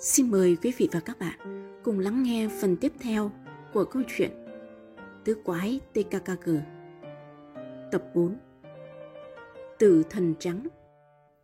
Xin 0.00 0.30
mời 0.30 0.56
quý 0.62 0.72
vị 0.78 0.88
và 0.92 1.00
các 1.00 1.18
bạn 1.18 1.38
cùng 1.84 1.98
lắng 1.98 2.22
nghe 2.22 2.48
phần 2.60 2.76
tiếp 2.76 2.92
theo 3.00 3.30
của 3.72 3.84
câu 3.84 4.02
chuyện 4.08 4.30
Tứ 5.24 5.36
quái 5.44 5.80
TKKG 5.92 6.50
Tập 7.92 8.02
4 8.14 8.36
Tử 9.78 10.02
thần 10.10 10.34
trắng, 10.38 10.66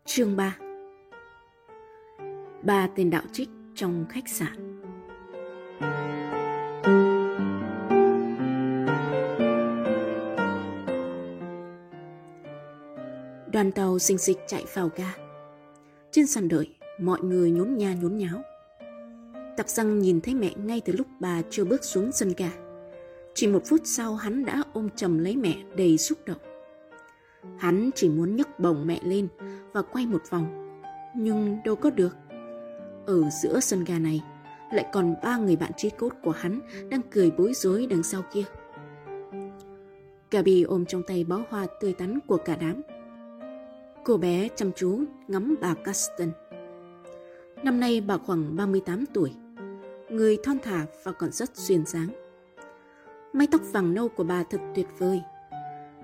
Chương 0.05 0.37
3 0.37 0.59
Ba 2.63 2.89
tên 2.97 3.11
đạo 3.11 3.23
trích 3.33 3.49
trong 3.75 4.07
khách 4.09 4.29
sạn. 4.29 4.81
Đoàn 13.53 13.73
tàu 13.75 13.99
xinh 13.99 14.19
xịch 14.19 14.39
chạy 14.47 14.65
vào 14.75 14.91
ga. 14.97 15.13
Trên 16.11 16.27
sàn 16.27 16.49
đợi 16.49 16.75
mọi 16.99 17.21
người 17.23 17.51
nhốn 17.51 17.77
nha 17.77 17.95
nhốn 18.03 18.17
nháo. 18.17 18.43
Tặc 19.57 19.69
răng 19.69 19.99
nhìn 19.99 20.21
thấy 20.21 20.35
mẹ 20.35 20.51
ngay 20.57 20.83
từ 20.85 20.93
lúc 20.93 21.07
bà 21.21 21.43
chưa 21.51 21.65
bước 21.65 21.85
xuống 21.85 22.13
sân 22.13 22.33
ga. 22.37 22.51
Chỉ 23.35 23.47
một 23.47 23.63
phút 23.67 23.81
sau 23.85 24.15
hắn 24.15 24.45
đã 24.45 24.63
ôm 24.73 24.89
chầm 24.97 25.19
lấy 25.19 25.37
mẹ 25.37 25.57
đầy 25.77 25.99
xúc 25.99 26.19
động. 26.27 26.39
Hắn 27.59 27.91
chỉ 27.95 28.09
muốn 28.09 28.37
nhấc 28.37 28.61
bổng 28.61 28.87
mẹ 28.87 29.01
lên 29.05 29.29
và 29.73 29.83
quay 29.83 30.07
một 30.07 30.23
vòng, 30.31 30.81
nhưng 31.17 31.59
đâu 31.65 31.77
có 31.77 31.91
được. 31.91 32.17
Ở 33.07 33.31
giữa 33.43 33.61
sân 33.61 33.85
ga 33.85 33.99
này, 33.99 34.23
lại 34.73 34.87
còn 34.93 35.15
ba 35.23 35.37
người 35.37 35.57
bạn 35.57 35.73
trí 35.77 35.91
cốt 35.91 36.13
của 36.23 36.31
hắn 36.31 36.61
đang 36.91 37.01
cười 37.11 37.31
bối 37.31 37.53
rối 37.55 37.87
đằng 37.87 38.03
sau 38.03 38.23
kia. 38.33 38.45
Gabi 40.31 40.63
ôm 40.63 40.85
trong 40.87 41.03
tay 41.03 41.25
bó 41.25 41.41
hoa 41.49 41.67
tươi 41.81 41.93
tắn 41.93 42.19
của 42.27 42.37
cả 42.37 42.57
đám. 42.61 42.83
Cô 44.05 44.17
bé 44.17 44.49
chăm 44.57 44.73
chú 44.73 45.01
ngắm 45.29 45.55
bà 45.61 45.75
Caston. 45.75 46.29
Năm 47.65 47.81
nay 47.81 48.01
bà 48.01 48.19
khoảng 48.19 48.57
38 48.57 49.05
tuổi, 49.15 49.33
người 50.11 50.39
thon 50.43 50.59
thả 50.63 50.87
và 51.05 51.13
còn 51.13 51.33
rất 51.33 51.57
duyên 51.57 51.87
dáng. 51.87 52.09
Mái 53.33 53.47
tóc 53.51 53.61
vàng 53.73 53.95
nâu 53.95 54.09
của 54.09 54.25
bà 54.25 54.43
thật 54.43 54.61
tuyệt 54.75 54.87
vời, 54.99 55.23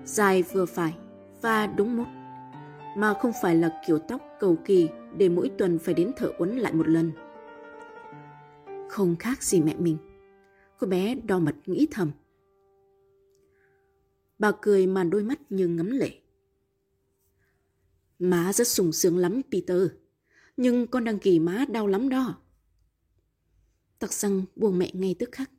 dài 0.05 0.43
vừa 0.43 0.65
phải 0.65 0.97
và 1.41 1.67
đúng 1.67 1.97
mốt, 1.97 2.07
mà 2.97 3.13
không 3.13 3.31
phải 3.41 3.55
là 3.55 3.81
kiểu 3.87 3.99
tóc 3.99 4.21
cầu 4.39 4.57
kỳ 4.65 4.89
để 5.17 5.29
mỗi 5.29 5.51
tuần 5.57 5.79
phải 5.79 5.93
đến 5.93 6.11
thợ 6.17 6.31
uốn 6.37 6.49
lại 6.49 6.73
một 6.73 6.87
lần. 6.87 7.11
Không 8.89 9.15
khác 9.15 9.43
gì 9.43 9.61
mẹ 9.61 9.75
mình, 9.79 9.97
cô 10.79 10.87
bé 10.87 11.15
đo 11.15 11.39
mật 11.39 11.55
nghĩ 11.65 11.87
thầm. 11.91 12.11
Bà 14.39 14.51
cười 14.61 14.87
mà 14.87 15.03
đôi 15.03 15.23
mắt 15.23 15.39
như 15.49 15.67
ngắm 15.67 15.91
lệ. 15.91 16.11
Má 18.19 18.53
rất 18.53 18.67
sung 18.67 18.91
sướng 18.91 19.17
lắm, 19.17 19.41
Peter 19.51 19.87
nhưng 20.57 20.87
con 20.87 21.03
đang 21.03 21.19
kỳ 21.19 21.39
má 21.39 21.65
đau 21.69 21.87
lắm 21.87 22.09
đó. 22.09 22.41
Tặc 23.99 24.13
răng 24.13 24.45
buông 24.55 24.77
mẹ 24.77 24.91
ngay 24.93 25.15
tức 25.19 25.29
khắc. 25.31 25.51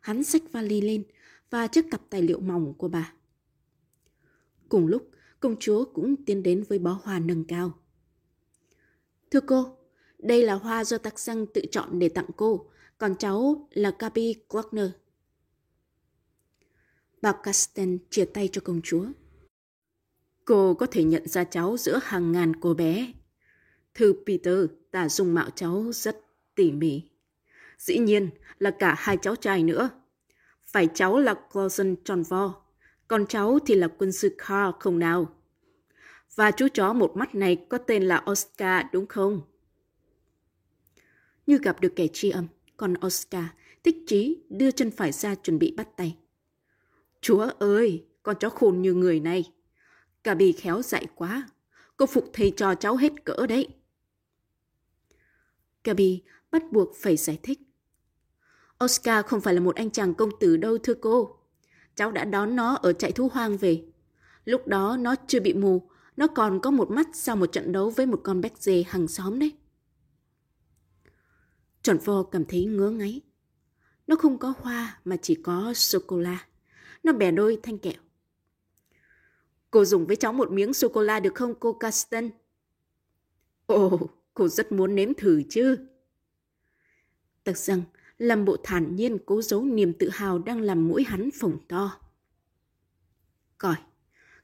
Hắn 0.00 0.24
xách 0.24 0.42
vali 0.52 0.80
lên 0.80 1.04
và 1.50 1.66
chiếc 1.66 1.90
cặp 1.90 2.00
tài 2.10 2.22
liệu 2.22 2.40
mỏng 2.40 2.74
của 2.78 2.88
bà. 2.88 3.12
Cùng 4.68 4.86
lúc, 4.86 5.10
công 5.40 5.56
chúa 5.60 5.84
cũng 5.84 6.24
tiến 6.24 6.42
đến 6.42 6.64
với 6.68 6.78
bó 6.78 7.00
hoa 7.02 7.18
nâng 7.18 7.44
cao. 7.44 7.78
Thưa 9.30 9.40
cô, 9.40 9.76
đây 10.18 10.42
là 10.42 10.54
hoa 10.54 10.84
do 10.84 10.98
tặc 10.98 11.18
răng 11.18 11.46
tự 11.54 11.62
chọn 11.70 11.98
để 11.98 12.08
tặng 12.08 12.28
cô, 12.36 12.70
còn 12.98 13.16
cháu 13.16 13.68
là 13.70 13.92
Gabi 13.98 14.34
Glockner. 14.48 14.90
Bà 17.22 17.32
Casten 17.42 17.98
chia 18.10 18.24
tay 18.24 18.48
cho 18.52 18.60
công 18.64 18.80
chúa. 18.84 19.06
Cô 20.44 20.74
có 20.74 20.86
thể 20.86 21.04
nhận 21.04 21.28
ra 21.28 21.44
cháu 21.44 21.76
giữa 21.76 21.98
hàng 22.02 22.32
ngàn 22.32 22.60
cô 22.60 22.74
bé 22.74 23.12
Thưa 23.98 24.12
Peter, 24.26 24.58
ta 24.90 25.08
dung 25.08 25.34
mạo 25.34 25.50
cháu 25.50 25.84
rất 25.92 26.20
tỉ 26.54 26.72
mỉ. 26.72 27.02
Dĩ 27.78 27.98
nhiên 27.98 28.30
là 28.58 28.70
cả 28.70 28.94
hai 28.98 29.16
cháu 29.22 29.36
trai 29.36 29.62
nữa. 29.62 29.90
Phải 30.66 30.88
cháu 30.94 31.18
là 31.18 31.34
Clausen 31.52 31.96
tròn 32.04 32.22
vo, 32.22 32.54
còn 33.08 33.26
cháu 33.26 33.58
thì 33.66 33.74
là 33.74 33.88
quân 33.88 34.12
sư 34.12 34.34
Carl 34.38 34.70
không 34.80 34.98
nào. 34.98 35.34
Và 36.34 36.50
chú 36.50 36.68
chó 36.74 36.92
một 36.92 37.16
mắt 37.16 37.34
này 37.34 37.56
có 37.68 37.78
tên 37.78 38.02
là 38.02 38.24
Oscar 38.30 38.86
đúng 38.92 39.06
không? 39.06 39.40
Như 41.46 41.58
gặp 41.58 41.80
được 41.80 41.92
kẻ 41.96 42.06
tri 42.12 42.30
âm, 42.30 42.46
còn 42.76 42.94
Oscar 43.06 43.44
tích 43.82 43.96
trí 44.06 44.42
đưa 44.48 44.70
chân 44.70 44.90
phải 44.90 45.12
ra 45.12 45.34
chuẩn 45.34 45.58
bị 45.58 45.74
bắt 45.76 45.88
tay. 45.96 46.16
Chúa 47.20 47.50
ơi, 47.58 48.04
con 48.22 48.36
chó 48.40 48.48
khôn 48.48 48.82
như 48.82 48.94
người 48.94 49.20
này. 49.20 49.52
Cả 50.24 50.34
bì 50.34 50.52
khéo 50.52 50.82
dạy 50.82 51.06
quá, 51.14 51.48
cô 51.96 52.06
phục 52.06 52.30
thầy 52.32 52.50
trò 52.56 52.74
cháu 52.74 52.96
hết 52.96 53.24
cỡ 53.24 53.46
đấy. 53.46 53.68
Gabi 55.86 56.22
bắt 56.50 56.72
buộc 56.72 56.94
phải 56.96 57.16
giải 57.16 57.38
thích. 57.42 57.60
Oscar 58.84 59.26
không 59.26 59.40
phải 59.40 59.54
là 59.54 59.60
một 59.60 59.76
anh 59.76 59.90
chàng 59.90 60.14
công 60.14 60.30
tử 60.40 60.56
đâu 60.56 60.78
thưa 60.78 60.94
cô. 60.94 61.36
Cháu 61.94 62.12
đã 62.12 62.24
đón 62.24 62.56
nó 62.56 62.74
ở 62.74 62.92
chạy 62.92 63.12
thú 63.12 63.28
hoang 63.32 63.56
về. 63.56 63.84
Lúc 64.44 64.66
đó 64.66 64.96
nó 65.00 65.14
chưa 65.26 65.40
bị 65.40 65.54
mù, 65.54 65.88
nó 66.16 66.26
còn 66.26 66.60
có 66.60 66.70
một 66.70 66.90
mắt 66.90 67.08
sau 67.12 67.36
một 67.36 67.52
trận 67.52 67.72
đấu 67.72 67.90
với 67.90 68.06
một 68.06 68.20
con 68.24 68.40
béc 68.40 68.58
dê 68.58 68.84
hàng 68.88 69.08
xóm 69.08 69.38
đấy. 69.38 69.52
Tròn 71.82 71.98
vo 72.04 72.22
cảm 72.22 72.44
thấy 72.44 72.64
ngứa 72.64 72.90
ngáy. 72.90 73.20
Nó 74.06 74.16
không 74.16 74.38
có 74.38 74.54
hoa 74.60 75.00
mà 75.04 75.16
chỉ 75.16 75.34
có 75.34 75.72
sô-cô-la. 75.74 76.46
Nó 77.02 77.12
bẻ 77.12 77.30
đôi 77.30 77.58
thanh 77.62 77.78
kẹo. 77.78 78.00
Cô 79.70 79.84
dùng 79.84 80.06
với 80.06 80.16
cháu 80.16 80.32
một 80.32 80.50
miếng 80.50 80.74
sô-cô-la 80.74 81.20
được 81.20 81.34
không 81.34 81.54
cô 81.60 81.72
Caston? 81.72 82.30
Ồ, 83.66 84.08
Cô 84.36 84.48
rất 84.48 84.72
muốn 84.72 84.94
nếm 84.94 85.14
thử 85.14 85.42
chứ. 85.48 85.78
Tật 87.44 87.58
rằng, 87.58 87.82
làm 88.18 88.44
bộ 88.44 88.56
thản 88.64 88.96
nhiên 88.96 89.18
cố 89.26 89.42
giấu 89.42 89.64
niềm 89.64 89.92
tự 89.98 90.08
hào 90.08 90.38
đang 90.38 90.60
làm 90.60 90.88
mũi 90.88 91.04
hắn 91.04 91.30
phồng 91.40 91.58
to. 91.68 92.00
Còi, 93.58 93.76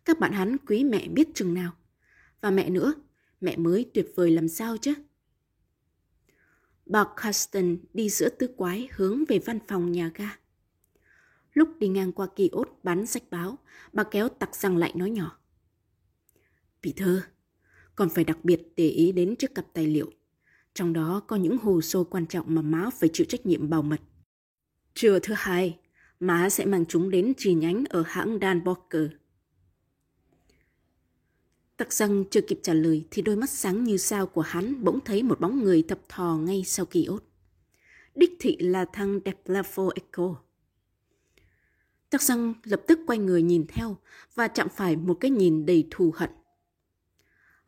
các 0.04 0.18
bạn 0.18 0.32
hắn 0.32 0.56
quý 0.66 0.84
mẹ 0.84 1.08
biết 1.08 1.28
chừng 1.34 1.54
nào. 1.54 1.72
Và 2.40 2.50
mẹ 2.50 2.70
nữa, 2.70 2.94
mẹ 3.40 3.56
mới 3.56 3.90
tuyệt 3.94 4.06
vời 4.14 4.30
làm 4.30 4.48
sao 4.48 4.76
chứ? 4.76 4.94
Bà 6.86 7.04
Carsten 7.16 7.78
đi 7.94 8.08
giữa 8.08 8.28
tứ 8.28 8.54
quái 8.56 8.88
hướng 8.92 9.24
về 9.28 9.38
văn 9.38 9.58
phòng 9.68 9.92
nhà 9.92 10.10
ga. 10.14 10.30
Lúc 11.52 11.78
đi 11.78 11.88
ngang 11.88 12.12
qua 12.12 12.26
kỳ 12.36 12.48
ốt 12.48 12.78
bán 12.82 13.06
sách 13.06 13.30
báo, 13.30 13.58
bà 13.92 14.04
kéo 14.04 14.28
tặc 14.28 14.56
rằng 14.56 14.76
lại 14.76 14.92
nói 14.94 15.10
nhỏ. 15.10 15.38
Peter, 16.82 17.18
còn 17.94 18.08
phải 18.08 18.24
đặc 18.24 18.38
biệt 18.42 18.60
để 18.76 18.88
ý 18.88 19.12
đến 19.12 19.36
chiếc 19.36 19.54
cặp 19.54 19.66
tài 19.72 19.86
liệu. 19.86 20.10
Trong 20.74 20.92
đó 20.92 21.22
có 21.26 21.36
những 21.36 21.58
hồ 21.58 21.80
sơ 21.80 22.04
quan 22.04 22.26
trọng 22.26 22.54
mà 22.54 22.62
má 22.62 22.90
phải 23.00 23.10
chịu 23.12 23.26
trách 23.28 23.46
nhiệm 23.46 23.70
bảo 23.70 23.82
mật. 23.82 24.00
Trưa 24.94 25.18
thứ 25.18 25.34
hai, 25.36 25.78
má 26.20 26.50
sẽ 26.50 26.64
mang 26.64 26.84
chúng 26.88 27.10
đến 27.10 27.32
chi 27.36 27.54
nhánh 27.54 27.84
ở 27.90 28.02
hãng 28.06 28.38
Dan 28.40 28.64
Bocker. 28.64 29.06
Tặc 31.76 31.92
răng 31.92 32.24
chưa 32.30 32.40
kịp 32.40 32.60
trả 32.62 32.74
lời 32.74 33.06
thì 33.10 33.22
đôi 33.22 33.36
mắt 33.36 33.50
sáng 33.50 33.84
như 33.84 33.96
sao 33.96 34.26
của 34.26 34.40
hắn 34.40 34.84
bỗng 34.84 35.00
thấy 35.04 35.22
một 35.22 35.40
bóng 35.40 35.64
người 35.64 35.82
thập 35.82 36.08
thò 36.08 36.36
ngay 36.36 36.62
sau 36.66 36.86
kỳ 36.86 37.04
ốt. 37.04 37.22
Đích 38.14 38.32
thị 38.40 38.56
là 38.60 38.84
thằng 38.92 39.20
Deplafo 39.24 39.90
Echo. 39.94 40.36
Tặc 42.10 42.22
răng 42.22 42.54
lập 42.64 42.82
tức 42.86 42.98
quay 43.06 43.18
người 43.18 43.42
nhìn 43.42 43.66
theo 43.68 43.96
và 44.34 44.48
chạm 44.48 44.68
phải 44.68 44.96
một 44.96 45.14
cái 45.20 45.30
nhìn 45.30 45.66
đầy 45.66 45.88
thù 45.90 46.12
hận. 46.16 46.30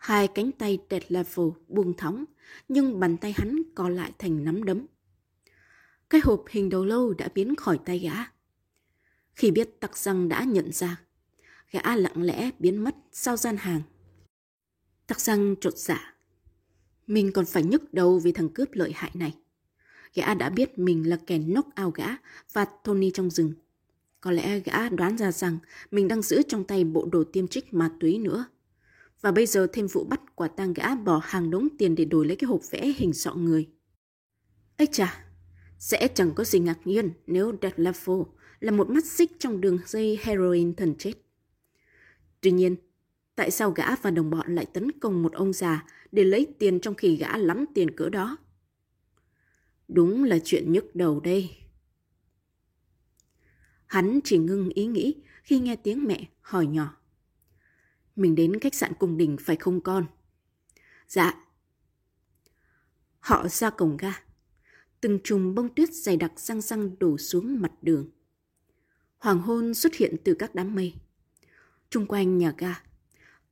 Hai 0.05 0.29
cánh 0.29 0.53
tay 0.53 0.79
Dead 0.91 1.03
Level 1.09 1.47
buông 1.69 1.97
thõng, 1.97 2.25
nhưng 2.69 3.01
bàn 3.01 3.17
tay 3.17 3.33
hắn 3.37 3.63
co 3.75 3.89
lại 3.89 4.13
thành 4.19 4.45
nắm 4.45 4.65
đấm. 4.65 4.87
Cái 6.11 6.21
hộp 6.25 6.45
hình 6.51 6.69
đầu 6.69 6.85
lâu 6.85 7.15
đã 7.15 7.29
biến 7.35 7.57
khỏi 7.57 7.79
tay 7.85 7.99
gã. 7.99 8.13
Khi 9.35 9.51
biết 9.51 9.81
tặc 9.81 9.97
răng 9.97 10.29
đã 10.29 10.45
nhận 10.45 10.73
ra, 10.73 11.01
gã 11.71 11.97
lặng 11.97 12.23
lẽ 12.23 12.51
biến 12.59 12.85
mất 12.85 12.95
sau 13.13 13.37
gian 13.37 13.57
hàng. 13.57 13.83
Tặc 15.07 15.21
răng 15.21 15.55
trột 15.61 15.77
dạ. 15.77 16.15
Mình 17.07 17.33
còn 17.33 17.45
phải 17.45 17.63
nhức 17.63 17.95
đầu 17.95 18.19
vì 18.19 18.33
thằng 18.33 18.49
cướp 18.49 18.69
lợi 18.73 18.93
hại 18.95 19.11
này. 19.15 19.35
Gã 20.15 20.35
đã 20.35 20.51
biết 20.51 20.79
mình 20.79 21.09
là 21.09 21.19
kẻ 21.27 21.39
nốc 21.39 21.67
ao 21.75 21.91
gã 21.91 22.07
và 22.53 22.65
Tony 22.65 23.11
trong 23.11 23.31
rừng. 23.31 23.53
Có 24.21 24.31
lẽ 24.31 24.61
gã 24.61 24.89
đoán 24.89 25.19
ra 25.19 25.33
rằng 25.33 25.59
mình 25.91 26.09
đang 26.09 26.23
giữ 26.23 26.43
trong 26.49 26.65
tay 26.65 26.85
bộ 26.85 27.09
đồ 27.13 27.25
tiêm 27.33 27.49
trích 27.49 27.75
ma 27.75 27.91
túy 28.01 28.19
nữa. 28.19 28.45
Và 29.25 29.33
bây 29.33 29.47
giờ 29.47 29.67
thêm 29.73 29.87
vụ 29.87 30.05
bắt 30.05 30.37
quả 30.37 30.49
tang 30.49 30.73
gã 30.73 30.95
bỏ 30.95 31.21
hàng 31.25 31.51
đống 31.51 31.69
tiền 31.79 31.95
để 31.95 32.05
đổi 32.05 32.27
lấy 32.27 32.37
cái 32.37 32.49
hộp 32.49 32.61
vẽ 32.71 32.93
hình 32.97 33.13
sọ 33.13 33.35
người. 33.35 33.69
Ây 34.77 34.87
chà, 34.93 35.25
sẽ 35.79 36.09
chẳng 36.15 36.33
có 36.35 36.45
gì 36.45 36.59
ngạc 36.59 36.79
nhiên 36.85 37.11
nếu 37.27 37.53
Dead 37.63 37.73
Level 37.77 38.17
là 38.61 38.73
một 38.73 38.91
mắt 38.91 39.05
xích 39.05 39.33
trong 39.39 39.61
đường 39.61 39.79
dây 39.87 40.19
heroin 40.23 40.75
thần 40.75 40.95
chết. 40.99 41.13
Tuy 42.41 42.51
nhiên, 42.51 42.77
tại 43.35 43.51
sao 43.51 43.71
gã 43.71 43.97
và 43.97 44.11
đồng 44.11 44.31
bọn 44.31 44.55
lại 44.55 44.67
tấn 44.67 44.93
công 44.93 45.23
một 45.23 45.33
ông 45.33 45.53
già 45.53 45.85
để 46.13 46.25
lấy 46.25 46.47
tiền 46.59 46.81
trong 46.81 46.95
khi 46.95 47.17
gã 47.17 47.37
lắm 47.37 47.65
tiền 47.75 47.91
cỡ 47.91 48.09
đó? 48.09 48.37
Đúng 49.89 50.25
là 50.25 50.39
chuyện 50.45 50.73
nhức 50.73 50.95
đầu 50.95 51.21
đây. 51.21 51.51
Hắn 53.87 54.21
chỉ 54.25 54.39
ngưng 54.39 54.69
ý 54.69 54.87
nghĩ 54.87 55.15
khi 55.43 55.59
nghe 55.61 55.77
tiếng 55.77 56.05
mẹ 56.05 56.29
hỏi 56.41 56.67
nhỏ. 56.67 57.04
Mình 58.17 58.35
đến 58.35 58.61
khách 58.61 58.75
sạn 58.75 58.93
cung 58.99 59.17
đình 59.17 59.37
phải 59.41 59.57
không 59.57 59.81
con? 59.81 60.07
Dạ. 61.09 61.35
Họ 63.21 63.49
ra 63.49 63.71
cổng 63.71 63.97
ga. 63.97 64.13
Từng 65.01 65.19
chùm 65.25 65.55
bông 65.55 65.75
tuyết 65.75 65.89
dày 65.93 66.17
đặc 66.17 66.41
răng 66.41 66.61
răng 66.61 66.99
đổ 66.99 67.19
xuống 67.19 67.61
mặt 67.61 67.73
đường. 67.83 68.11
Hoàng 69.19 69.39
hôn 69.39 69.75
xuất 69.75 69.95
hiện 69.95 70.17
từ 70.25 70.35
các 70.35 70.55
đám 70.55 70.75
mây. 70.75 70.95
Trung 71.91 72.07
quanh 72.07 72.39
nhà 72.39 72.55
ga, 72.59 72.83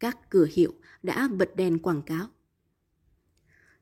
các 0.00 0.30
cửa 0.30 0.46
hiệu 0.52 0.74
đã 1.02 1.28
bật 1.28 1.56
đèn 1.56 1.78
quảng 1.78 2.02
cáo. 2.02 2.28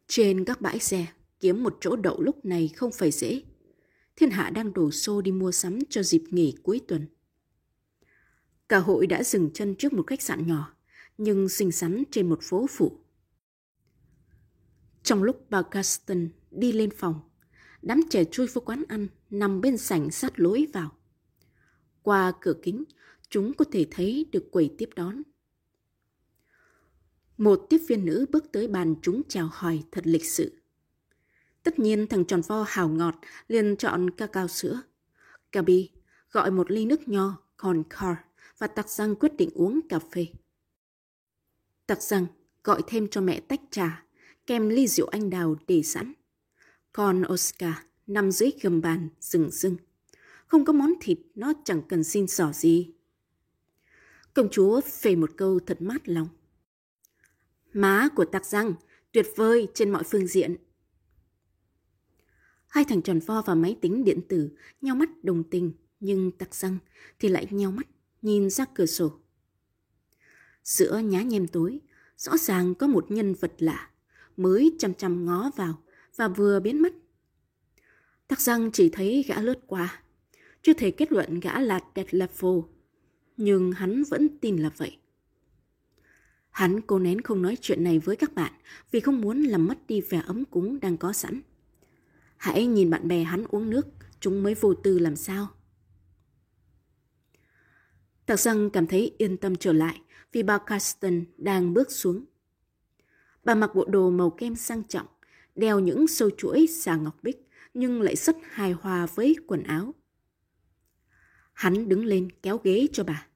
Trên 0.07 0.45
các 0.45 0.61
bãi 0.61 0.79
xe, 0.79 1.07
kiếm 1.41 1.63
một 1.63 1.79
chỗ 1.81 1.97
đậu 1.97 2.21
lúc 2.21 2.45
này 2.45 2.69
không 2.77 2.93
phải 2.93 3.11
dễ. 3.11 3.43
Thiên 4.17 4.31
hạ 4.31 4.51
đang 4.51 4.73
đổ 4.73 4.91
xô 4.91 5.21
đi 5.21 5.33
mua 5.33 5.53
sắm 5.53 5.79
cho 5.91 6.03
dịp 6.03 6.23
nghỉ 6.31 6.55
cuối 6.63 6.81
tuần. 6.89 7.07
Cả 8.71 8.79
hội 8.79 9.07
đã 9.07 9.23
dừng 9.23 9.51
chân 9.55 9.75
trước 9.75 9.93
một 9.93 10.07
khách 10.07 10.23
sạn 10.23 10.47
nhỏ, 10.47 10.75
nhưng 11.19 11.49
xinh 11.49 11.73
xắn 11.73 12.03
trên 12.11 12.29
một 12.29 12.39
phố 12.43 12.67
phủ. 12.71 12.99
Trong 15.03 15.23
lúc 15.23 15.47
bà 15.51 15.63
Gaston 15.71 16.29
đi 16.51 16.73
lên 16.73 16.91
phòng, 16.97 17.21
đám 17.83 18.01
trẻ 18.11 18.25
chui 18.25 18.47
vô 18.47 18.63
quán 18.65 18.85
ăn 18.89 19.09
nằm 19.31 19.61
bên 19.61 19.77
sảnh 19.77 20.11
sát 20.11 20.41
lối 20.41 20.67
vào. 20.73 20.97
Qua 22.03 22.33
cửa 22.41 22.55
kính, 22.63 22.85
chúng 23.29 23.55
có 23.55 23.65
thể 23.73 23.87
thấy 23.91 24.27
được 24.33 24.49
quầy 24.51 24.75
tiếp 24.79 24.89
đón. 24.97 25.23
Một 27.39 27.67
tiếp 27.71 27.79
viên 27.89 28.05
nữ 28.05 28.27
bước 28.31 28.53
tới 28.53 28.69
bàn 28.69 28.95
chúng 29.03 29.23
chào 29.29 29.49
hỏi 29.53 29.83
thật 29.91 30.07
lịch 30.07 30.27
sự. 30.27 30.63
Tất 31.63 31.79
nhiên 31.79 32.07
thằng 32.07 32.25
tròn 32.25 32.41
vo 32.41 32.65
hào 32.69 32.89
ngọt 32.89 33.15
liền 33.49 33.77
chọn 33.77 34.11
ca 34.11 34.27
cao 34.27 34.49
sữa. 34.49 34.83
Gabi 35.53 35.91
gọi 36.31 36.51
một 36.51 36.71
ly 36.71 36.87
nước 36.87 37.09
nho, 37.09 37.37
còn 37.57 37.83
car 37.91 38.17
và 38.61 38.67
tạc 38.67 38.91
răng 38.91 39.15
quyết 39.17 39.37
định 39.37 39.51
uống 39.55 39.81
cà 39.89 39.99
phê. 39.99 40.27
tạc 41.87 42.03
răng 42.03 42.27
gọi 42.65 42.83
thêm 42.87 43.09
cho 43.09 43.21
mẹ 43.21 43.41
tách 43.41 43.61
trà, 43.71 44.05
kèm 44.47 44.69
ly 44.69 44.87
rượu 44.87 45.09
anh 45.09 45.31
đào 45.31 45.57
để 45.67 45.83
sẵn. 45.83 46.13
Còn 46.93 47.23
Oscar 47.33 47.75
nằm 48.07 48.31
dưới 48.31 48.51
gầm 48.63 48.81
bàn 48.81 49.09
rừng 49.21 49.51
rưng. 49.51 49.77
Không 50.47 50.65
có 50.65 50.73
món 50.73 50.93
thịt, 51.01 51.19
nó 51.35 51.53
chẳng 51.65 51.83
cần 51.89 52.05
xin 52.05 52.27
xỏ 52.27 52.53
gì. 52.53 52.91
Công 54.35 54.49
chúa 54.51 54.81
phê 54.81 55.17
một 55.17 55.31
câu 55.37 55.61
thật 55.67 55.83
mát 55.83 56.09
lòng. 56.09 56.29
Má 57.73 58.09
của 58.17 58.25
tạc 58.25 58.47
răng, 58.47 58.75
tuyệt 59.13 59.27
vời 59.37 59.69
trên 59.75 59.91
mọi 59.91 60.03
phương 60.05 60.27
diện. 60.27 60.57
Hai 62.69 62.85
thằng 62.85 63.03
tròn 63.03 63.19
vo 63.19 63.43
và 63.43 63.55
máy 63.55 63.79
tính 63.81 64.05
điện 64.05 64.21
tử 64.29 64.51
nhau 64.81 64.97
mắt 64.97 65.25
đồng 65.25 65.51
tình, 65.51 65.73
nhưng 66.01 66.31
tạc 66.31 66.55
răng 66.55 66.79
thì 67.19 67.29
lại 67.29 67.47
nhau 67.51 67.71
mắt, 67.71 67.87
nhìn 68.23 68.51
ra 68.51 68.65
cửa 68.75 68.87
sổ. 68.87 69.13
Giữa 70.65 70.99
nhá 70.99 71.23
nhem 71.23 71.49
tối, 71.49 71.81
rõ 72.17 72.37
ràng 72.37 72.75
có 72.75 72.87
một 72.87 73.11
nhân 73.11 73.35
vật 73.35 73.53
lạ, 73.59 73.91
mới 74.37 74.77
chăm 74.79 74.95
chăm 74.95 75.27
ngó 75.27 75.51
vào 75.57 75.83
và 76.17 76.29
vừa 76.29 76.61
biến 76.61 76.83
mất. 76.83 76.93
thật 78.29 78.41
răng 78.41 78.71
chỉ 78.73 78.89
thấy 78.89 79.25
gã 79.29 79.41
lướt 79.41 79.59
qua, 79.67 80.03
chưa 80.63 80.73
thể 80.73 80.91
kết 80.91 81.13
luận 81.13 81.41
gã 81.41 81.61
là 81.61 81.81
Detlefo, 81.95 82.65
nhưng 83.37 83.73
hắn 83.73 84.03
vẫn 84.05 84.39
tin 84.41 84.57
là 84.57 84.71
vậy. 84.77 84.97
Hắn 86.51 86.81
cố 86.81 86.99
nén 86.99 87.21
không 87.21 87.43
nói 87.43 87.57
chuyện 87.61 87.85
này 87.85 87.99
với 87.99 88.17
các 88.17 88.35
bạn 88.35 88.53
vì 88.91 89.01
không 89.01 89.21
muốn 89.21 89.43
làm 89.43 89.67
mất 89.67 89.87
đi 89.87 90.01
vẻ 90.01 90.23
ấm 90.27 90.45
cúng 90.45 90.81
đang 90.81 90.97
có 90.97 91.13
sẵn. 91.13 91.41
Hãy 92.37 92.67
nhìn 92.67 92.91
bạn 92.91 93.09
bè 93.09 93.23
hắn 93.23 93.45
uống 93.49 93.71
nước, 93.71 93.87
chúng 94.21 94.43
mới 94.43 94.55
vô 94.55 94.75
tư 94.75 94.99
làm 94.99 95.17
sao. 95.17 95.49
Tạc 98.31 98.41
răng 98.41 98.71
cảm 98.71 98.87
thấy 98.87 99.15
yên 99.19 99.37
tâm 99.37 99.57
trở 99.57 99.73
lại 99.73 100.01
vì 100.33 100.43
bà 100.43 100.59
Carston 100.59 101.25
đang 101.37 101.75
bước 101.75 101.91
xuống. 101.91 102.25
Bà 103.45 103.55
mặc 103.55 103.71
bộ 103.75 103.85
đồ 103.85 104.11
màu 104.11 104.31
kem 104.31 104.55
sang 104.55 104.83
trọng, 104.85 105.07
đeo 105.55 105.81
những 105.81 106.07
sâu 106.07 106.31
chuỗi 106.31 106.67
xà 106.67 106.97
ngọc 106.97 107.23
bích 107.23 107.49
nhưng 107.75 108.03
lại 108.03 108.17
rất 108.17 108.37
hài 108.43 108.73
hòa 108.73 109.07
với 109.07 109.37
quần 109.47 109.63
áo. 109.63 109.95
Hắn 111.53 111.89
đứng 111.89 112.05
lên 112.05 112.29
kéo 112.43 112.61
ghế 112.65 112.87
cho 112.93 113.05
bà. 113.05 113.27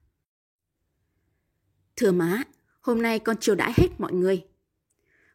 Thưa 1.96 2.12
má, 2.12 2.42
hôm 2.80 3.02
nay 3.02 3.18
con 3.18 3.36
chiều 3.40 3.54
đãi 3.54 3.72
hết 3.76 3.88
mọi 3.98 4.12
người. 4.12 4.44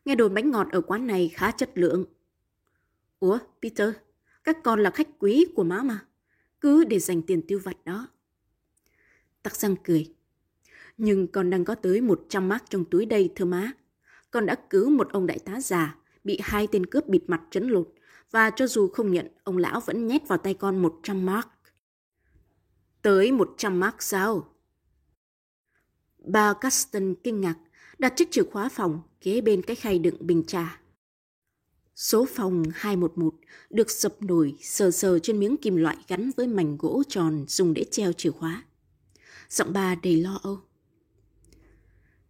Nghe 0.05 0.15
đồn 0.15 0.33
bánh 0.33 0.51
ngọt 0.51 0.67
ở 0.71 0.81
quán 0.81 1.07
này 1.07 1.31
khá 1.33 1.51
chất 1.51 1.71
lượng. 1.75 2.05
Ủa, 3.19 3.37
Peter, 3.61 3.89
các 4.43 4.57
con 4.63 4.79
là 4.79 4.91
khách 4.91 5.07
quý 5.19 5.45
của 5.55 5.63
má 5.63 5.83
mà. 5.83 6.05
Cứ 6.61 6.83
để 6.83 6.99
dành 6.99 7.21
tiền 7.21 7.41
tiêu 7.47 7.59
vặt 7.63 7.85
đó. 7.85 8.07
Tắc 9.43 9.55
răng 9.55 9.75
cười. 9.83 10.13
Nhưng 10.97 11.27
con 11.27 11.49
đang 11.49 11.65
có 11.65 11.75
tới 11.75 12.01
100 12.01 12.49
mark 12.49 12.63
trong 12.69 12.85
túi 12.85 13.05
đây 13.05 13.31
thưa 13.35 13.45
má. 13.45 13.71
Con 14.31 14.45
đã 14.45 14.55
cứu 14.69 14.89
một 14.89 15.09
ông 15.11 15.27
đại 15.27 15.39
tá 15.39 15.61
già, 15.61 15.95
bị 16.23 16.39
hai 16.43 16.67
tên 16.71 16.85
cướp 16.85 17.07
bịt 17.07 17.23
mặt 17.27 17.41
trấn 17.51 17.67
lột. 17.67 17.93
Và 18.31 18.49
cho 18.49 18.67
dù 18.67 18.87
không 18.87 19.11
nhận, 19.11 19.27
ông 19.43 19.57
lão 19.57 19.79
vẫn 19.79 20.07
nhét 20.07 20.27
vào 20.27 20.37
tay 20.37 20.53
con 20.53 20.81
100 20.81 21.25
mark. 21.25 21.47
Tới 23.01 23.31
100 23.31 23.79
mark 23.79 23.95
sao? 23.99 24.53
Bà 26.17 26.53
Caston 26.53 27.15
kinh 27.23 27.41
ngạc, 27.41 27.55
đặt 27.99 28.13
chiếc 28.15 28.31
chìa 28.31 28.43
khóa 28.43 28.69
phòng 28.69 29.01
kế 29.21 29.41
bên 29.41 29.61
cái 29.61 29.75
khay 29.75 29.99
đựng 29.99 30.15
bình 30.19 30.43
trà. 30.47 30.81
Số 31.95 32.25
phòng 32.35 32.63
211 32.73 33.33
được 33.69 33.91
sập 33.91 34.21
nổi 34.21 34.57
sờ 34.61 34.91
sờ 34.91 35.19
trên 35.19 35.39
miếng 35.39 35.57
kim 35.57 35.75
loại 35.75 35.97
gắn 36.07 36.31
với 36.37 36.47
mảnh 36.47 36.77
gỗ 36.77 37.03
tròn 37.07 37.45
dùng 37.47 37.73
để 37.73 37.85
treo 37.91 38.13
chìa 38.13 38.31
khóa. 38.31 38.63
Giọng 39.49 39.73
bà 39.73 39.95
đầy 39.95 40.15
lo 40.15 40.39
âu. 40.43 40.59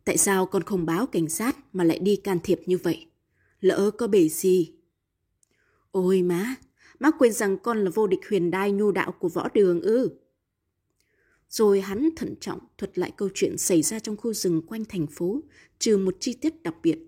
Tại 0.03 0.17
sao 0.17 0.45
con 0.45 0.63
không 0.63 0.85
báo 0.85 1.07
cảnh 1.07 1.29
sát 1.29 1.57
mà 1.73 1.83
lại 1.83 1.99
đi 1.99 2.15
can 2.15 2.39
thiệp 2.43 2.61
như 2.65 2.77
vậy? 2.77 3.07
Lỡ 3.61 3.91
có 3.97 4.07
bể 4.07 4.29
gì? 4.29 4.73
Ôi 5.91 6.21
má, 6.21 6.55
má 6.99 7.11
quên 7.19 7.33
rằng 7.33 7.57
con 7.57 7.83
là 7.83 7.91
vô 7.95 8.07
địch 8.07 8.19
huyền 8.29 8.51
đai 8.51 8.71
nhu 8.71 8.91
đạo 8.91 9.11
của 9.11 9.29
võ 9.29 9.49
đường 9.53 9.81
ư. 9.81 10.09
Rồi 11.49 11.81
hắn 11.81 12.09
thận 12.15 12.35
trọng 12.39 12.59
thuật 12.77 12.97
lại 12.97 13.11
câu 13.17 13.29
chuyện 13.33 13.57
xảy 13.57 13.81
ra 13.81 13.99
trong 13.99 14.17
khu 14.17 14.33
rừng 14.33 14.61
quanh 14.67 14.85
thành 14.85 15.07
phố, 15.07 15.41
trừ 15.79 15.97
một 15.97 16.15
chi 16.19 16.33
tiết 16.33 16.63
đặc 16.63 16.75
biệt. 16.83 16.99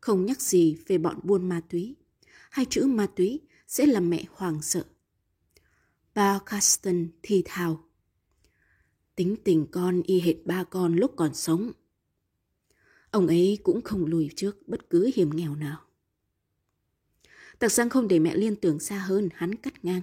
Không 0.00 0.26
nhắc 0.26 0.40
gì 0.40 0.76
về 0.86 0.98
bọn 0.98 1.20
buôn 1.22 1.48
ma 1.48 1.60
túy. 1.70 1.96
Hai 2.50 2.66
chữ 2.70 2.84
ma 2.86 3.06
túy 3.06 3.40
sẽ 3.68 3.86
làm 3.86 4.10
mẹ 4.10 4.24
hoàng 4.30 4.62
sợ. 4.62 4.84
Bao 6.14 6.40
Caston 6.40 7.08
thì 7.22 7.42
thào. 7.44 7.84
Tính 9.16 9.36
tình 9.44 9.66
con 9.70 10.02
y 10.02 10.20
hệt 10.20 10.36
ba 10.44 10.64
con 10.64 10.96
lúc 10.96 11.12
còn 11.16 11.34
sống. 11.34 11.72
Ông 13.10 13.26
ấy 13.26 13.58
cũng 13.62 13.82
không 13.82 14.06
lùi 14.06 14.30
trước 14.36 14.68
bất 14.68 14.90
cứ 14.90 15.10
hiểm 15.14 15.30
nghèo 15.36 15.54
nào. 15.54 15.80
Tạc 17.58 17.72
Giang 17.72 17.90
không 17.90 18.08
để 18.08 18.18
mẹ 18.18 18.36
liên 18.36 18.56
tưởng 18.56 18.80
xa 18.80 18.98
hơn, 18.98 19.28
hắn 19.34 19.54
cắt 19.54 19.84
ngang. 19.84 20.02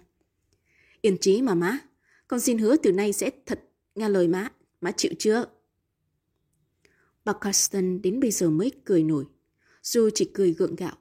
Yên 1.02 1.18
trí 1.18 1.42
mà 1.42 1.56
má, 1.56 1.80
con 2.28 2.40
xin 2.40 2.58
hứa 2.58 2.76
từ 2.78 2.92
nay 2.92 3.14
sẽ 3.14 3.30
thật 3.46 3.64
nghe 3.96 4.10
lời 4.10 4.28
má, 4.28 4.52
má 4.82 4.92
chịu 4.92 5.12
chưa? 5.20 5.46
Bà 7.26 7.34
Carston 7.34 8.02
đến 8.02 8.20
bây 8.20 8.32
giờ 8.32 8.50
mới 8.50 8.72
cười 8.86 9.04
nổi, 9.04 9.26
dù 9.84 10.10
chỉ 10.16 10.32
cười 10.34 10.54
gượng 10.54 10.76
gạo. 10.76 10.96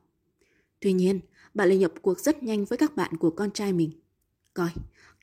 Tuy 0.81 0.93
nhiên, 0.93 1.21
bà 1.55 1.65
lại 1.67 1.79
nhập 1.79 1.93
cuộc 2.03 2.21
rất 2.21 2.43
nhanh 2.43 2.65
với 2.65 2.79
các 2.79 2.97
bạn 2.97 3.17
của 3.17 3.31
con 3.31 3.51
trai 3.51 3.73
mình. 3.73 3.91
Coi, 4.55 4.71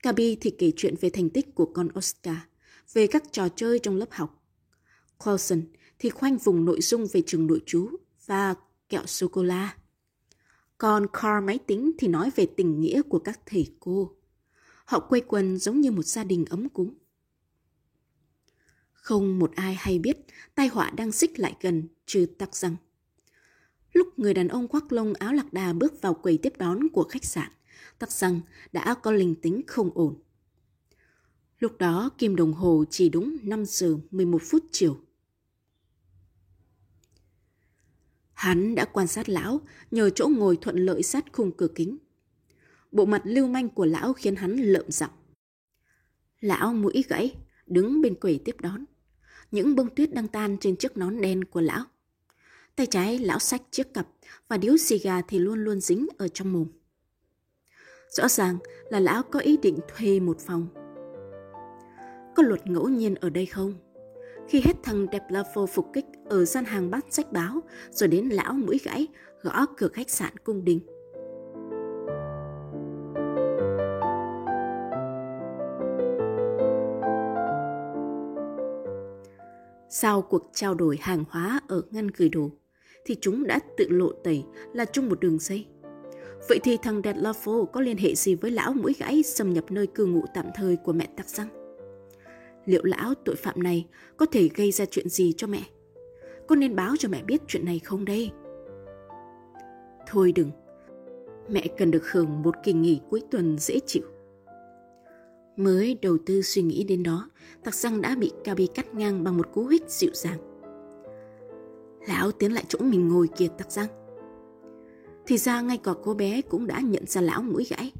Gabi 0.02 0.36
thì 0.40 0.50
kể 0.50 0.72
chuyện 0.76 0.94
về 1.00 1.10
thành 1.10 1.30
tích 1.30 1.54
của 1.54 1.66
con 1.66 1.88
Oscar, 1.98 2.36
về 2.92 3.06
các 3.06 3.22
trò 3.32 3.48
chơi 3.48 3.78
trong 3.78 3.96
lớp 3.96 4.08
học. 4.10 4.44
Coulson 5.18 5.62
thì 5.98 6.10
khoanh 6.10 6.38
vùng 6.38 6.64
nội 6.64 6.80
dung 6.80 7.06
về 7.12 7.22
trường 7.26 7.46
nội 7.46 7.62
trú 7.66 7.90
và 8.26 8.54
kẹo 8.88 9.06
sô-cô-la. 9.06 9.76
Còn 10.78 11.06
Carl 11.12 11.44
máy 11.44 11.58
tính 11.66 11.92
thì 11.98 12.08
nói 12.08 12.30
về 12.36 12.46
tình 12.56 12.80
nghĩa 12.80 13.02
của 13.02 13.18
các 13.18 13.40
thầy 13.46 13.74
cô. 13.80 14.16
Họ 14.84 15.00
quây 15.00 15.20
quần 15.20 15.58
giống 15.58 15.80
như 15.80 15.90
một 15.90 16.02
gia 16.02 16.24
đình 16.24 16.44
ấm 16.44 16.68
cúng. 16.68 16.94
Không 18.92 19.38
một 19.38 19.52
ai 19.54 19.74
hay 19.74 19.98
biết 19.98 20.16
tai 20.54 20.68
họa 20.68 20.90
đang 20.90 21.12
xích 21.12 21.38
lại 21.38 21.56
gần 21.60 21.88
trừ 22.06 22.26
tắc 22.38 22.56
răng. 22.56 22.76
Lúc 23.92 24.18
người 24.18 24.34
đàn 24.34 24.48
ông 24.48 24.68
khoác 24.68 24.92
lông 24.92 25.14
áo 25.14 25.32
lạc 25.32 25.52
đà 25.52 25.72
bước 25.72 26.02
vào 26.02 26.14
quầy 26.14 26.38
tiếp 26.38 26.52
đón 26.58 26.88
của 26.92 27.04
khách 27.04 27.24
sạn, 27.24 27.50
tắc 27.98 28.12
răng 28.12 28.40
đã 28.72 28.94
có 28.94 29.12
linh 29.12 29.34
tính 29.34 29.62
không 29.66 29.90
ổn. 29.94 30.22
Lúc 31.58 31.78
đó 31.78 32.10
kim 32.18 32.36
đồng 32.36 32.52
hồ 32.52 32.84
chỉ 32.90 33.08
đúng 33.08 33.36
5 33.42 33.64
giờ 33.66 33.96
11 34.10 34.42
phút 34.44 34.64
chiều. 34.72 34.98
Hắn 38.32 38.74
đã 38.74 38.84
quan 38.84 39.06
sát 39.06 39.28
lão 39.28 39.60
nhờ 39.90 40.10
chỗ 40.10 40.28
ngồi 40.28 40.58
thuận 40.60 40.76
lợi 40.76 41.02
sát 41.02 41.24
khung 41.32 41.52
cửa 41.52 41.68
kính. 41.74 41.98
Bộ 42.92 43.04
mặt 43.04 43.22
lưu 43.24 43.46
manh 43.46 43.68
của 43.68 43.84
lão 43.84 44.12
khiến 44.12 44.36
hắn 44.36 44.56
lợm 44.56 44.90
giọng. 44.90 45.10
Lão 46.40 46.74
mũi 46.74 47.04
gãy, 47.08 47.36
đứng 47.66 48.02
bên 48.02 48.14
quầy 48.14 48.40
tiếp 48.44 48.56
đón. 48.60 48.84
Những 49.50 49.74
bông 49.74 49.94
tuyết 49.94 50.14
đang 50.14 50.28
tan 50.28 50.56
trên 50.60 50.76
chiếc 50.76 50.96
nón 50.96 51.20
đen 51.20 51.44
của 51.44 51.60
lão. 51.60 51.84
Tay 52.76 52.86
trái 52.86 53.18
lão 53.18 53.38
xách 53.38 53.62
chiếc 53.70 53.94
cặp 53.94 54.08
và 54.48 54.56
điếu 54.56 54.76
xì 54.76 54.98
gà 54.98 55.22
thì 55.22 55.38
luôn 55.38 55.64
luôn 55.64 55.80
dính 55.80 56.06
ở 56.18 56.28
trong 56.28 56.52
mồm. 56.52 56.66
Rõ 58.10 58.28
ràng 58.28 58.58
là 58.90 59.00
lão 59.00 59.22
có 59.22 59.40
ý 59.40 59.56
định 59.56 59.78
thuê 59.88 60.20
một 60.20 60.38
phòng 60.40 60.87
có 62.38 62.44
luật 62.44 62.66
ngẫu 62.66 62.88
nhiên 62.88 63.14
ở 63.14 63.30
đây 63.30 63.46
không? 63.46 63.74
Khi 64.48 64.60
hết 64.64 64.72
thằng 64.82 65.06
đẹp 65.10 65.22
Deplafo 65.28 65.66
phục 65.66 65.86
kích 65.92 66.04
ở 66.24 66.44
gian 66.44 66.64
hàng 66.64 66.90
bát 66.90 67.04
sách 67.10 67.32
báo, 67.32 67.60
rồi 67.90 68.08
đến 68.08 68.28
lão 68.28 68.52
mũi 68.52 68.80
gãy, 68.84 69.06
gõ 69.42 69.66
cửa 69.76 69.88
khách 69.88 70.10
sạn 70.10 70.36
cung 70.44 70.64
đình. 70.64 70.80
Sau 79.88 80.22
cuộc 80.22 80.50
trao 80.54 80.74
đổi 80.74 80.98
hàng 81.00 81.24
hóa 81.30 81.60
ở 81.68 81.82
ngăn 81.90 82.08
gửi 82.16 82.28
đồ, 82.28 82.50
thì 83.04 83.16
chúng 83.20 83.46
đã 83.46 83.58
tự 83.76 83.88
lộ 83.88 84.12
tẩy 84.24 84.44
là 84.72 84.84
chung 84.84 85.08
một 85.08 85.20
đường 85.20 85.38
dây. 85.38 85.66
Vậy 86.48 86.60
thì 86.64 86.76
thằng 86.82 87.00
Dead 87.04 87.16
Lafo 87.16 87.64
có 87.64 87.80
liên 87.80 87.96
hệ 87.96 88.14
gì 88.14 88.34
với 88.34 88.50
lão 88.50 88.72
mũi 88.72 88.94
gãy 88.98 89.22
xâm 89.22 89.52
nhập 89.52 89.64
nơi 89.70 89.86
cư 89.86 90.06
ngụ 90.06 90.24
tạm 90.34 90.46
thời 90.54 90.76
của 90.76 90.92
mẹ 90.92 91.08
Tắc 91.16 91.28
Răng? 91.28 91.57
Liệu 92.68 92.84
lão 92.84 93.14
tội 93.24 93.36
phạm 93.36 93.62
này 93.62 93.86
có 94.16 94.26
thể 94.26 94.48
gây 94.54 94.72
ra 94.72 94.84
chuyện 94.84 95.08
gì 95.08 95.32
cho 95.36 95.46
mẹ? 95.46 95.62
Có 96.48 96.56
nên 96.56 96.76
báo 96.76 96.94
cho 96.98 97.08
mẹ 97.08 97.22
biết 97.22 97.42
chuyện 97.46 97.64
này 97.64 97.78
không 97.78 98.04
đây? 98.04 98.30
Thôi 100.06 100.32
đừng, 100.32 100.50
mẹ 101.48 101.66
cần 101.78 101.90
được 101.90 102.10
hưởng 102.10 102.42
một 102.42 102.54
kỳ 102.64 102.72
nghỉ 102.72 103.00
cuối 103.10 103.22
tuần 103.30 103.58
dễ 103.58 103.80
chịu. 103.86 104.02
Mới 105.56 105.98
đầu 106.02 106.18
tư 106.26 106.42
suy 106.42 106.62
nghĩ 106.62 106.84
đến 106.84 107.02
đó, 107.02 107.30
tặc 107.64 107.74
răng 107.74 108.00
đã 108.00 108.16
bị 108.18 108.32
Kabi 108.44 108.66
cắt 108.66 108.94
ngang 108.94 109.24
bằng 109.24 109.36
một 109.36 109.52
cú 109.52 109.66
hích 109.66 109.84
dịu 109.88 110.10
dàng. 110.14 110.38
Lão 112.08 112.32
tiến 112.32 112.52
lại 112.52 112.64
chỗ 112.68 112.78
mình 112.78 113.08
ngồi 113.08 113.28
kia 113.36 113.48
tặc 113.58 113.72
răng. 113.72 113.88
Thì 115.26 115.38
ra 115.38 115.60
ngay 115.60 115.78
cả 115.84 115.92
cô 116.02 116.14
bé 116.14 116.42
cũng 116.42 116.66
đã 116.66 116.80
nhận 116.80 117.06
ra 117.06 117.20
lão 117.20 117.42
mũi 117.42 117.66
gãy. 117.70 117.92